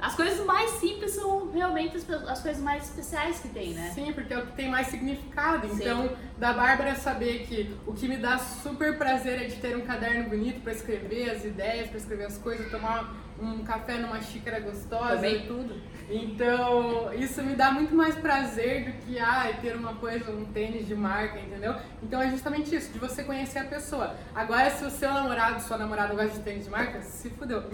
as 0.00 0.14
coisas 0.14 0.44
mais 0.46 0.70
simples 0.72 1.12
são 1.12 1.50
realmente 1.50 1.96
as, 1.96 2.08
as 2.08 2.40
coisas 2.40 2.62
mais 2.62 2.84
especiais 2.84 3.40
que 3.40 3.48
tem, 3.48 3.74
né? 3.74 3.90
Sim, 3.94 4.12
porque 4.12 4.32
é 4.32 4.38
o 4.38 4.46
que 4.46 4.52
tem 4.52 4.70
mais 4.70 4.86
significado. 4.88 5.68
Sim. 5.68 5.74
Então, 5.74 6.10
da 6.36 6.52
Bárbara 6.52 6.94
saber 6.94 7.46
que 7.46 7.76
o 7.86 7.92
que 7.92 8.06
me 8.06 8.16
dá 8.16 8.38
super 8.38 8.96
prazer 8.96 9.42
é 9.42 9.46
de 9.46 9.56
ter 9.56 9.76
um 9.76 9.82
caderno 9.82 10.30
bonito 10.30 10.60
pra 10.60 10.72
escrever 10.72 11.30
as 11.30 11.44
ideias, 11.44 11.88
pra 11.88 11.98
escrever 11.98 12.26
as 12.26 12.38
coisas, 12.38 12.70
tomar 12.70 13.12
um 13.40 13.62
café 13.64 13.98
numa 13.98 14.20
xícara 14.20 14.60
gostosa. 14.60 15.16
Também 15.16 15.46
tudo. 15.46 15.80
Então, 16.10 17.12
isso 17.12 17.42
me 17.42 17.54
dá 17.54 17.70
muito 17.70 17.94
mais 17.94 18.14
prazer 18.14 18.86
do 18.86 18.92
que 19.04 19.18
ah, 19.18 19.52
ter 19.60 19.76
uma 19.76 19.94
coisa, 19.94 20.30
um 20.30 20.44
tênis 20.46 20.86
de 20.86 20.94
marca, 20.94 21.38
entendeu? 21.38 21.74
Então 22.02 22.22
é 22.22 22.30
justamente 22.30 22.74
isso, 22.74 22.90
de 22.92 22.98
você 22.98 23.22
conhecer 23.22 23.58
a 23.58 23.64
pessoa. 23.64 24.16
Agora, 24.34 24.70
se 24.70 24.84
o 24.84 24.90
seu 24.90 25.12
namorado, 25.12 25.60
sua 25.60 25.76
namorada 25.76 26.14
gosta 26.14 26.38
de 26.38 26.40
tênis 26.40 26.64
de 26.64 26.70
marca, 26.70 27.02
se 27.02 27.28
fudeu. 27.30 27.62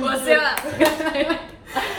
Você. 0.00 0.36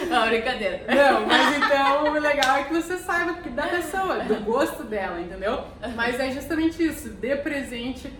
Não, 0.10 0.28
brincadeira. 0.28 0.84
Não, 0.88 1.26
mas 1.26 1.58
então 1.58 2.06
o 2.06 2.20
legal 2.20 2.58
é 2.58 2.64
que 2.64 2.74
você 2.74 2.98
saiba 2.98 3.34
da 3.50 3.68
pessoa, 3.68 4.20
do 4.20 4.36
gosto 4.44 4.84
dela, 4.84 5.20
entendeu? 5.20 5.66
Mas 5.96 6.20
é 6.20 6.32
justamente 6.32 6.84
isso, 6.84 7.10
dê 7.10 7.36
presente, 7.36 8.12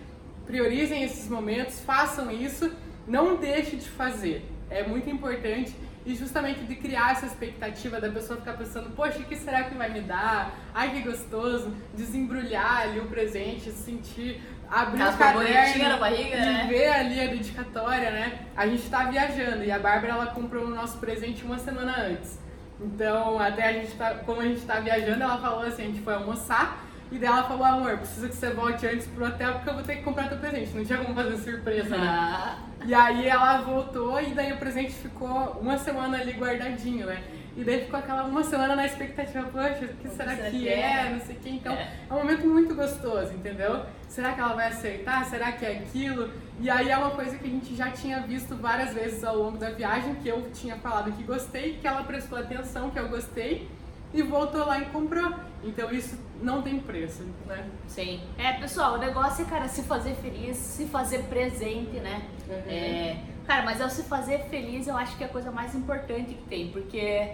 priorizem 0.46 1.02
esses 1.02 1.28
momentos, 1.28 1.80
façam 1.80 2.30
isso, 2.30 2.70
não 3.06 3.36
deixe 3.36 3.76
de 3.76 3.88
fazer. 3.88 4.44
É 4.68 4.82
muito 4.82 5.08
importante 5.08 5.74
e 6.04 6.14
justamente 6.14 6.60
de 6.60 6.76
criar 6.76 7.12
essa 7.12 7.26
expectativa 7.26 8.00
da 8.00 8.08
pessoa 8.08 8.38
ficar 8.38 8.56
pensando, 8.56 8.90
poxa, 8.90 9.18
o 9.18 9.24
que 9.24 9.36
será 9.36 9.64
que 9.64 9.74
vai 9.74 9.92
me 9.92 10.00
dar? 10.00 10.56
Ai, 10.72 10.92
que 10.92 11.00
gostoso, 11.02 11.74
desembrulhar 11.94 12.82
ali 12.82 13.00
o 13.00 13.06
presente, 13.06 13.72
sentir, 13.72 14.40
abrir 14.70 15.02
Aquelas 15.02 15.14
o 15.14 15.18
caderno 15.18 15.88
na 15.88 15.96
barriga, 15.96 16.36
e 16.36 16.40
né? 16.40 16.66
ver 16.68 16.88
ali 16.88 17.20
a 17.20 17.26
dedicatória, 17.26 18.10
né? 18.10 18.38
A 18.56 18.66
gente 18.66 18.88
tá 18.88 19.04
viajando 19.04 19.64
e 19.64 19.70
a 19.70 19.78
Bárbara 19.78 20.12
ela 20.14 20.26
comprou 20.26 20.64
o 20.64 20.70
nosso 20.70 20.98
presente 20.98 21.44
uma 21.44 21.58
semana 21.58 21.94
antes. 21.98 22.38
Então, 22.80 23.38
até 23.38 23.68
a 23.68 23.72
gente 23.72 23.92
tá, 23.94 24.14
como 24.26 24.40
a 24.40 24.44
gente 24.44 24.60
tá 24.62 24.80
viajando, 24.80 25.22
ela 25.22 25.38
falou 25.38 25.62
assim, 25.62 25.82
a 25.82 25.86
gente 25.86 26.00
foi 26.00 26.14
almoçar 26.14 26.84
e 27.10 27.18
daí 27.18 27.28
ela 27.28 27.44
falou, 27.44 27.64
amor, 27.64 27.98
preciso 27.98 28.28
que 28.28 28.34
você 28.34 28.50
volte 28.50 28.86
antes 28.86 29.06
pro 29.06 29.26
hotel 29.26 29.54
porque 29.54 29.70
eu 29.70 29.74
vou 29.74 29.82
ter 29.82 29.96
que 29.96 30.02
comprar 30.02 30.28
teu 30.28 30.38
presente. 30.38 30.74
Não 30.74 30.84
tinha 30.84 30.98
como 30.98 31.14
fazer 31.14 31.36
surpresa, 31.38 31.96
né? 31.96 32.56
E 32.84 32.94
aí 32.94 33.26
ela 33.26 33.62
voltou 33.62 34.20
e 34.20 34.26
daí 34.26 34.52
o 34.52 34.58
presente 34.58 34.92
ficou 34.92 35.58
uma 35.60 35.76
semana 35.76 36.18
ali 36.18 36.32
guardadinho, 36.34 37.06
né? 37.06 37.20
E 37.56 37.64
daí 37.64 37.80
ficou 37.80 37.98
aquela 37.98 38.24
uma 38.24 38.44
semana 38.44 38.76
na 38.76 38.84
expectativa, 38.86 39.42
poxa, 39.44 39.86
o 39.86 39.96
que 39.96 40.08
será, 40.10 40.36
que 40.36 40.68
é? 40.68 41.06
é? 41.06 41.10
Não 41.10 41.20
sei 41.20 41.36
o 41.36 41.38
que. 41.40 41.48
Então, 41.50 41.72
É. 41.72 41.90
é. 42.08 42.12
um 42.12 42.18
momento 42.18 42.46
muito 42.46 42.74
gostoso, 42.74 43.32
entendeu? 43.32 43.84
Será 44.08 44.32
que 44.32 44.40
ela 44.40 44.54
vai 44.54 44.68
aceitar? 44.68 45.24
Será 45.26 45.52
que 45.52 45.64
é 45.64 45.78
aquilo? 45.78 46.30
E 46.60 46.70
aí 46.70 46.88
é 46.88 46.96
uma 46.96 47.10
coisa 47.10 47.36
que 47.36 47.46
a 47.46 47.50
gente 47.50 47.74
já 47.74 47.90
tinha 47.90 48.20
visto 48.20 48.56
várias 48.56 48.94
vezes 48.94 49.22
ao 49.24 49.36
longo 49.36 49.58
da 49.58 49.70
viagem, 49.70 50.14
que 50.16 50.28
eu 50.28 50.50
tinha 50.52 50.76
falado 50.76 51.12
que 51.12 51.22
gostei, 51.22 51.74
que 51.74 51.86
ela 51.86 52.02
prestou 52.04 52.38
atenção, 52.38 52.90
que 52.90 52.98
eu 52.98 53.08
gostei, 53.08 53.68
e 54.14 54.22
voltou 54.22 54.64
lá 54.64 54.78
e 54.78 54.86
comprou. 54.86 55.34
Então 55.62 55.90
isso 55.90 56.18
não 56.40 56.62
tem 56.62 56.78
preço, 56.78 57.24
né? 57.46 57.68
Sim. 57.88 58.20
É, 58.38 58.52
pessoal, 58.54 58.94
o 58.94 58.98
negócio 58.98 59.44
é, 59.44 59.48
cara, 59.48 59.68
se 59.68 59.82
fazer 59.82 60.14
feliz, 60.16 60.56
se 60.56 60.86
fazer 60.86 61.24
presente, 61.24 61.98
né? 61.98 62.22
Uhum. 62.48 62.70
É, 62.70 63.16
cara, 63.46 63.62
mas 63.64 63.80
ao 63.80 63.90
se 63.90 64.04
fazer 64.04 64.38
feliz, 64.48 64.86
eu 64.86 64.96
acho 64.96 65.16
que 65.16 65.24
é 65.24 65.26
a 65.26 65.30
coisa 65.30 65.50
mais 65.50 65.74
importante 65.74 66.34
que 66.34 66.42
tem, 66.48 66.68
porque 66.70 67.32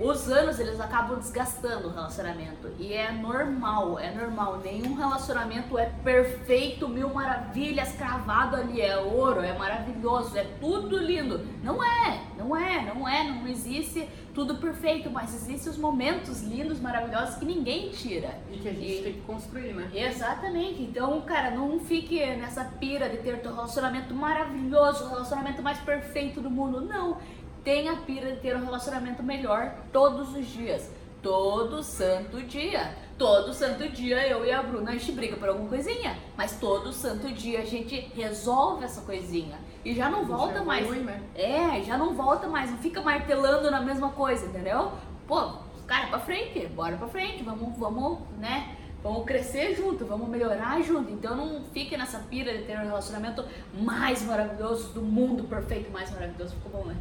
os 0.00 0.28
anos 0.30 0.58
eles 0.58 0.80
acabam 0.80 1.18
desgastando 1.18 1.88
o 1.88 1.92
relacionamento 1.92 2.70
e 2.78 2.92
é 2.92 3.12
normal, 3.12 3.98
é 3.98 4.10
normal. 4.14 4.58
Nenhum 4.64 4.94
relacionamento 4.94 5.78
é 5.78 5.86
perfeito, 6.02 6.88
mil 6.88 7.10
maravilhas, 7.12 7.92
cravado 7.92 8.56
ali, 8.56 8.80
é 8.80 8.96
ouro, 8.96 9.40
é 9.42 9.56
maravilhoso, 9.56 10.36
é 10.38 10.44
tudo 10.60 10.96
lindo. 10.98 11.40
Não 11.62 11.82
é, 11.84 12.20
não 12.38 12.56
é, 12.56 12.82
não 12.94 13.06
é, 13.08 13.24
não 13.24 13.46
existe 13.46 14.08
tudo 14.32 14.54
perfeito, 14.56 15.10
mas 15.10 15.34
existem 15.34 15.70
os 15.72 15.76
momentos 15.78 16.40
lindos, 16.42 16.80
maravilhosos 16.80 17.34
que 17.34 17.44
ninguém 17.44 17.90
tira. 17.90 18.38
E 18.50 18.58
que 18.58 18.68
a 18.68 18.72
gente 18.72 18.86
E- 19.00 19.02
tem 19.02 19.12
que 19.14 19.20
construir, 19.22 19.74
né? 19.74 19.90
Exatamente. 19.92 20.82
Então, 20.82 21.20
cara, 21.22 21.50
não 21.50 21.80
fique 21.80 22.18
nessa 22.36 22.64
pira 22.64 23.08
de 23.08 23.18
ter 23.18 23.40
teu 23.40 23.52
relacionamento 23.54 24.14
maravilhoso, 24.14 25.04
o 25.04 25.08
relacionamento 25.08 25.62
mais 25.62 25.78
perfeito 25.78 26.40
do 26.40 26.48
mundo. 26.48 26.80
Não. 26.80 27.18
Tenha 27.64 27.92
a 27.92 27.96
pira 27.96 28.32
de 28.32 28.40
ter 28.40 28.56
um 28.56 28.64
relacionamento 28.64 29.22
melhor 29.22 29.74
todos 29.92 30.34
os 30.34 30.46
dias. 30.46 30.90
Todo 31.22 31.82
santo 31.82 32.40
dia. 32.42 32.96
Todo 33.18 33.52
santo 33.52 33.86
dia 33.90 34.26
eu 34.26 34.46
e 34.46 34.50
a 34.50 34.62
Bruna 34.62 34.90
a 34.90 34.94
gente 34.94 35.12
briga 35.12 35.36
por 35.36 35.48
alguma 35.48 35.68
coisinha. 35.68 36.16
Mas 36.36 36.58
todo 36.58 36.92
santo 36.92 37.30
dia 37.30 37.60
a 37.60 37.64
gente 37.64 38.00
resolve 38.14 38.84
essa 38.84 39.02
coisinha. 39.02 39.58
E 39.84 39.94
já 39.94 40.08
não 40.08 40.24
volta 40.24 40.58
Já 40.60 40.64
mais. 40.64 40.84
evolui, 40.84 41.04
né? 41.04 41.22
É, 41.34 41.82
já 41.82 41.98
não 41.98 42.14
volta 42.14 42.46
mais, 42.48 42.70
não 42.70 42.78
fica 42.78 43.00
martelando 43.02 43.70
na 43.70 43.80
mesma 43.80 44.10
coisa, 44.10 44.46
entendeu? 44.46 44.92
Pô, 45.26 45.52
cara, 45.86 46.06
pra 46.08 46.18
frente, 46.18 46.66
bora 46.68 46.96
pra 46.96 47.08
frente, 47.08 47.42
vamos, 47.42 47.76
vamos, 47.78 48.18
né? 48.38 48.76
Vamos 49.02 49.24
crescer 49.24 49.74
junto, 49.74 50.04
vamos 50.04 50.28
melhorar 50.28 50.82
junto. 50.82 51.10
Então 51.10 51.34
não 51.34 51.64
fique 51.72 51.96
nessa 51.96 52.18
pira 52.18 52.56
de 52.56 52.64
ter 52.64 52.76
um 52.78 52.84
relacionamento 52.84 53.44
mais 53.72 54.22
maravilhoso 54.22 54.92
do 54.92 55.00
mundo, 55.00 55.44
perfeito, 55.44 55.90
mais 55.90 56.10
maravilhoso, 56.10 56.54
ficou 56.56 56.82
bom, 56.82 56.88
né? 56.88 56.96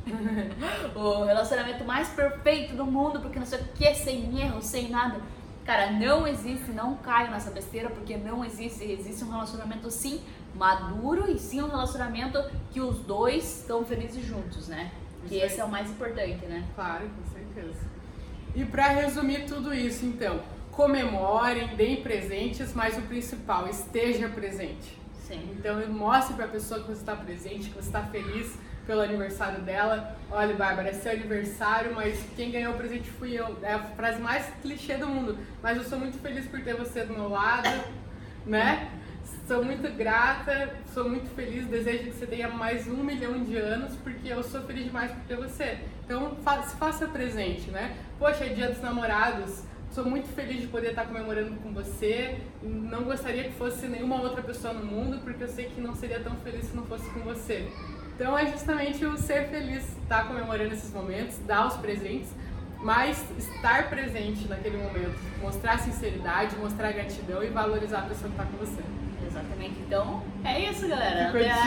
o 0.95 1.25
relacionamento 1.25 1.83
mais 1.83 2.07
perfeito 2.09 2.73
do 2.75 2.85
mundo, 2.85 3.19
porque 3.19 3.37
não 3.37 3.45
sei 3.45 3.59
o 3.59 3.63
que, 3.75 3.93
sem 3.95 4.41
erro, 4.41 4.61
sem 4.61 4.89
nada. 4.89 5.19
Cara, 5.65 5.91
não 5.91 6.25
existe, 6.25 6.71
não 6.71 6.95
caio 6.95 7.29
nessa 7.31 7.51
besteira, 7.51 7.89
porque 7.89 8.15
não 8.17 8.43
existe, 8.45 8.83
existe 8.83 9.23
um 9.23 9.29
relacionamento 9.29 9.91
sim 9.91 10.21
maduro 10.55 11.29
e 11.29 11.37
sim 11.37 11.61
um 11.61 11.67
relacionamento 11.67 12.41
que 12.71 12.81
os 12.81 12.99
dois 12.99 13.59
estão 13.59 13.83
felizes 13.85 14.25
juntos, 14.25 14.67
né? 14.67 14.89
Que 15.27 15.35
esse 15.35 15.59
é 15.59 15.63
o 15.63 15.69
mais 15.69 15.89
importante, 15.89 16.45
né? 16.45 16.65
Claro, 16.75 17.09
com 17.09 17.31
certeza. 17.31 17.77
E 18.55 18.65
para 18.65 18.87
resumir 18.87 19.45
tudo 19.45 19.73
isso, 19.73 20.05
então, 20.05 20.39
comemorem, 20.79 21.75
deem 21.75 22.01
presentes, 22.01 22.73
mas 22.73 22.97
o 22.97 23.01
principal, 23.01 23.67
esteja 23.67 24.29
presente. 24.29 24.97
Sim. 25.27 25.53
Então, 25.59 25.85
mostre 25.89 26.33
para 26.37 26.45
a 26.45 26.47
pessoa 26.47 26.79
que 26.79 26.87
você 26.87 27.01
está 27.01 27.17
presente, 27.17 27.67
que 27.67 27.75
você 27.75 27.89
está 27.89 28.03
feliz 28.03 28.57
pelo 28.87 29.01
aniversário 29.01 29.59
dela. 29.59 30.15
Olha, 30.31 30.55
Bárbara, 30.55 30.87
é 30.87 30.93
seu 30.93 31.11
aniversário, 31.11 31.93
mas 31.93 32.23
quem 32.33 32.49
ganhou 32.49 32.75
o 32.75 32.77
presente 32.77 33.09
fui 33.09 33.37
eu. 33.37 33.57
É 33.61 33.73
a 33.73 33.83
frase 33.83 34.21
mais 34.21 34.45
clichê 34.61 34.95
do 34.95 35.05
mundo. 35.05 35.37
Mas 35.61 35.75
eu 35.75 35.83
sou 35.83 35.99
muito 35.99 36.17
feliz 36.19 36.47
por 36.47 36.61
ter 36.61 36.75
você 36.75 37.03
do 37.03 37.11
meu 37.11 37.27
lado, 37.27 37.69
né? 38.45 38.89
Sou 39.49 39.61
muito 39.61 39.93
grata, 39.97 40.77
sou 40.93 41.09
muito 41.09 41.29
feliz, 41.35 41.67
desejo 41.67 42.05
que 42.05 42.11
você 42.11 42.25
tenha 42.25 42.47
mais 42.47 42.87
um 42.87 43.03
milhão 43.03 43.43
de 43.43 43.57
anos, 43.57 43.97
porque 43.97 44.29
eu 44.29 44.41
sou 44.41 44.61
feliz 44.61 44.85
demais 44.85 45.11
por 45.11 45.23
ter 45.23 45.35
você. 45.35 45.77
Então, 46.05 46.37
se 46.65 46.77
faça 46.77 47.05
presente, 47.05 47.69
né? 47.69 47.97
Poxa, 48.17 48.45
é 48.45 48.53
dia 48.53 48.69
dos 48.69 48.81
namorados, 48.81 49.67
Sou 49.91 50.05
muito 50.05 50.27
feliz 50.29 50.61
de 50.61 50.67
poder 50.67 50.89
estar 50.89 51.05
comemorando 51.05 51.55
com 51.61 51.73
você. 51.73 52.39
Não 52.61 53.03
gostaria 53.03 53.45
que 53.45 53.53
fosse 53.53 53.87
nenhuma 53.87 54.21
outra 54.21 54.41
pessoa 54.43 54.73
no 54.73 54.85
mundo, 54.85 55.19
porque 55.23 55.43
eu 55.43 55.47
sei 55.47 55.65
que 55.65 55.81
não 55.81 55.95
seria 55.95 56.19
tão 56.19 56.35
feliz 56.37 56.65
se 56.65 56.75
não 56.75 56.83
fosse 56.83 57.09
com 57.09 57.21
você. 57.21 57.67
Então 58.15 58.37
é 58.37 58.45
justamente 58.45 59.03
o 59.05 59.17
ser 59.17 59.49
feliz, 59.49 59.83
estar 60.03 60.27
comemorando 60.27 60.73
esses 60.73 60.93
momentos, 60.93 61.39
dar 61.39 61.67
os 61.67 61.77
presentes, 61.77 62.29
mas 62.77 63.23
estar 63.37 63.89
presente 63.89 64.47
naquele 64.47 64.77
momento, 64.77 65.17
mostrar 65.41 65.79
sinceridade, 65.79 66.55
mostrar 66.57 66.91
gratidão 66.91 67.43
e 67.43 67.47
valorizar 67.47 67.99
a 67.99 68.03
pessoa 68.03 68.29
que 68.29 68.39
está 68.39 68.45
com 68.45 68.57
você. 68.57 68.83
Exatamente. 69.25 69.79
Então, 69.79 70.23
é 70.43 70.69
isso, 70.69 70.87
galera. 70.87 71.31
Que 71.31 71.39
curtida! 71.39 71.59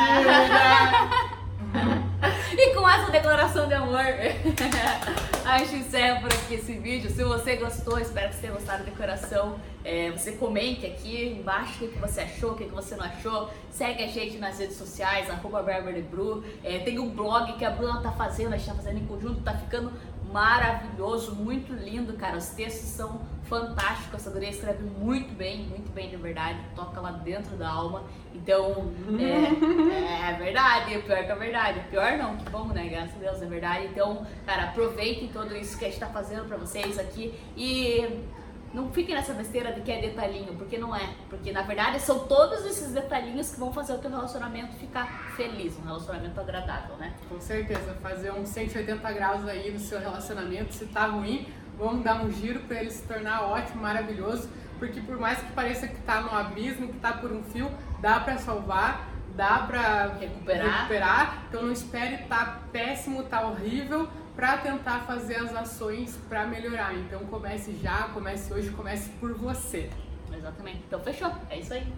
E 2.57 2.75
com 2.75 2.89
essa 2.89 3.11
declaração 3.11 3.67
de 3.67 3.75
amor, 3.75 3.99
a 5.45 5.59
gente 5.59 5.77
encerra 5.77 6.21
por 6.21 6.33
aqui 6.33 6.55
esse 6.55 6.73
vídeo. 6.75 7.11
Se 7.11 7.25
você 7.25 7.57
gostou, 7.57 7.99
espero 7.99 8.29
que 8.29 8.35
você 8.35 8.41
tenha 8.43 8.53
gostado 8.53 8.85
da 8.85 8.91
decoração. 8.91 9.59
É, 9.85 10.11
você 10.11 10.33
comente 10.33 10.87
aqui 10.87 11.37
embaixo 11.39 11.85
o 11.85 11.89
que 11.89 11.99
você 11.99 12.21
achou, 12.21 12.53
o 12.53 12.55
que 12.55 12.65
você 12.65 12.95
não 12.95 13.05
achou. 13.05 13.51
Segue 13.71 14.05
a 14.05 14.07
gente 14.07 14.39
nas 14.39 14.59
redes 14.59 14.77
sociais, 14.77 15.29
arroba 15.29 15.63
Bru. 16.11 16.45
É, 16.63 16.79
tem 16.79 16.99
um 16.99 17.11
blog 17.11 17.53
que 17.55 17.65
a 17.65 17.71
Bruna 17.71 18.01
tá 18.01 18.13
fazendo, 18.13 18.55
a 18.55 18.57
gente 18.57 18.69
tá 18.69 18.75
fazendo 18.75 18.99
em 18.99 19.07
conjunto, 19.07 19.41
tá 19.43 19.55
ficando 19.55 19.93
maravilhoso, 20.33 21.35
muito 21.35 21.73
lindo, 21.73 22.15
cara. 22.15 22.37
Os 22.37 22.49
textos 22.49 22.89
são 22.89 23.21
fantásticos. 23.45 24.15
Essa 24.15 24.31
guria 24.31 24.49
escreve 24.49 24.83
muito 24.85 25.35
bem, 25.35 25.65
muito 25.67 25.93
bem 25.93 26.09
de 26.09 26.17
verdade. 26.17 26.59
Toca 26.75 27.01
lá 27.01 27.13
dentro 27.13 27.57
da 27.57 27.69
alma. 27.69 28.05
Então, 28.35 28.91
é, 29.21 30.31
é 30.31 30.33
verdade. 30.39 30.99
Pior 31.03 31.25
que 31.25 31.31
é 31.31 31.35
verdade. 31.35 31.81
Pior 31.91 32.17
não, 32.17 32.37
que 32.37 32.49
bom, 32.49 32.69
né? 32.69 32.89
Graças 32.89 33.15
a 33.17 33.19
Deus, 33.19 33.43
é 33.43 33.47
verdade. 33.47 33.87
Então, 33.87 34.27
cara, 34.47 34.65
aproveitem 34.65 35.29
tudo 35.29 35.55
isso 35.55 35.79
que 35.79 35.85
a 35.85 35.89
gente 35.89 36.01
tá 36.01 36.07
fazendo 36.07 36.47
pra 36.47 36.57
vocês 36.57 36.99
aqui. 36.99 37.35
E 37.57 38.25
não 38.73 38.91
fiquem 38.91 39.15
nessa 39.15 39.35
besteira 39.35 39.73
de 39.73 39.81
que 39.83 39.93
é 39.93 40.01
detalhinho, 40.01 40.55
porque 40.55 40.79
não 40.79 40.95
é. 40.95 41.15
Porque 41.29 41.53
na 41.53 41.63
verdade 41.63 42.01
são 42.01 42.21
todos 42.21 42.65
esses 42.65 42.93
detalhinhos 42.93 43.51
que 43.51 43.61
vão 43.61 43.73
fazer 43.73 43.93
o 43.95 43.99
teu 43.99 44.11
relacionamento 44.11 44.75
ficar 44.77 45.33
feliz, 45.37 45.79
um 45.79 45.83
relacionamento 45.85 46.41
agradável, 46.41 46.97
né? 46.97 47.13
Com 47.29 47.41
certeza, 47.41 47.95
fazer 48.03 48.33
um 48.33 48.45
180 48.47 49.13
graus 49.13 49.47
aí 49.47 49.71
no 49.71 49.79
seu 49.79 50.01
relacionamento, 50.01 50.73
se 50.75 50.87
tá 50.87 51.07
ruim, 51.07 51.47
vamos 51.79 52.03
dar 52.03 52.23
um 52.25 52.31
giro 52.31 52.61
para 52.61 52.81
ele 52.81 52.91
se 52.91 53.03
tornar 53.03 53.43
ótimo, 53.45 53.83
maravilhoso, 53.83 54.49
porque 54.79 55.01
por 55.01 55.19
mais 55.19 55.39
que 55.39 55.53
pareça 55.53 55.87
que 55.87 56.01
tá 56.03 56.21
no 56.23 56.35
abismo, 56.35 56.89
que 56.89 56.99
tá 56.99 57.13
por 57.13 57.31
um 57.31 57.43
fio, 57.43 57.71
dá 58.01 58.21
para 58.21 58.39
salvar, 58.39 59.09
dá 59.37 59.59
para 59.61 60.15
Recuperar. 60.19 60.77
recuperar. 60.77 61.45
Então 61.49 61.63
não 61.63 61.73
espere 61.73 62.19
tá 62.25 62.61
péssimo, 62.73 63.23
tá 63.25 63.47
horrível 63.47 64.09
para 64.35 64.59
tentar 64.59 65.01
fazer 65.01 65.37
as 65.37 65.55
ações 65.55 66.17
para 66.29 66.47
melhorar. 66.47 66.95
Então 66.95 67.21
comece 67.27 67.77
já, 67.83 68.05
comece 68.15 68.53
hoje, 68.53 68.71
comece 68.71 69.11
por 69.21 69.35
você. 69.35 69.91
Exatamente. 70.35 70.83
Então 70.87 71.01
fechou. 71.01 71.33
É 71.51 71.59
isso 71.59 71.73
aí. 71.75 71.93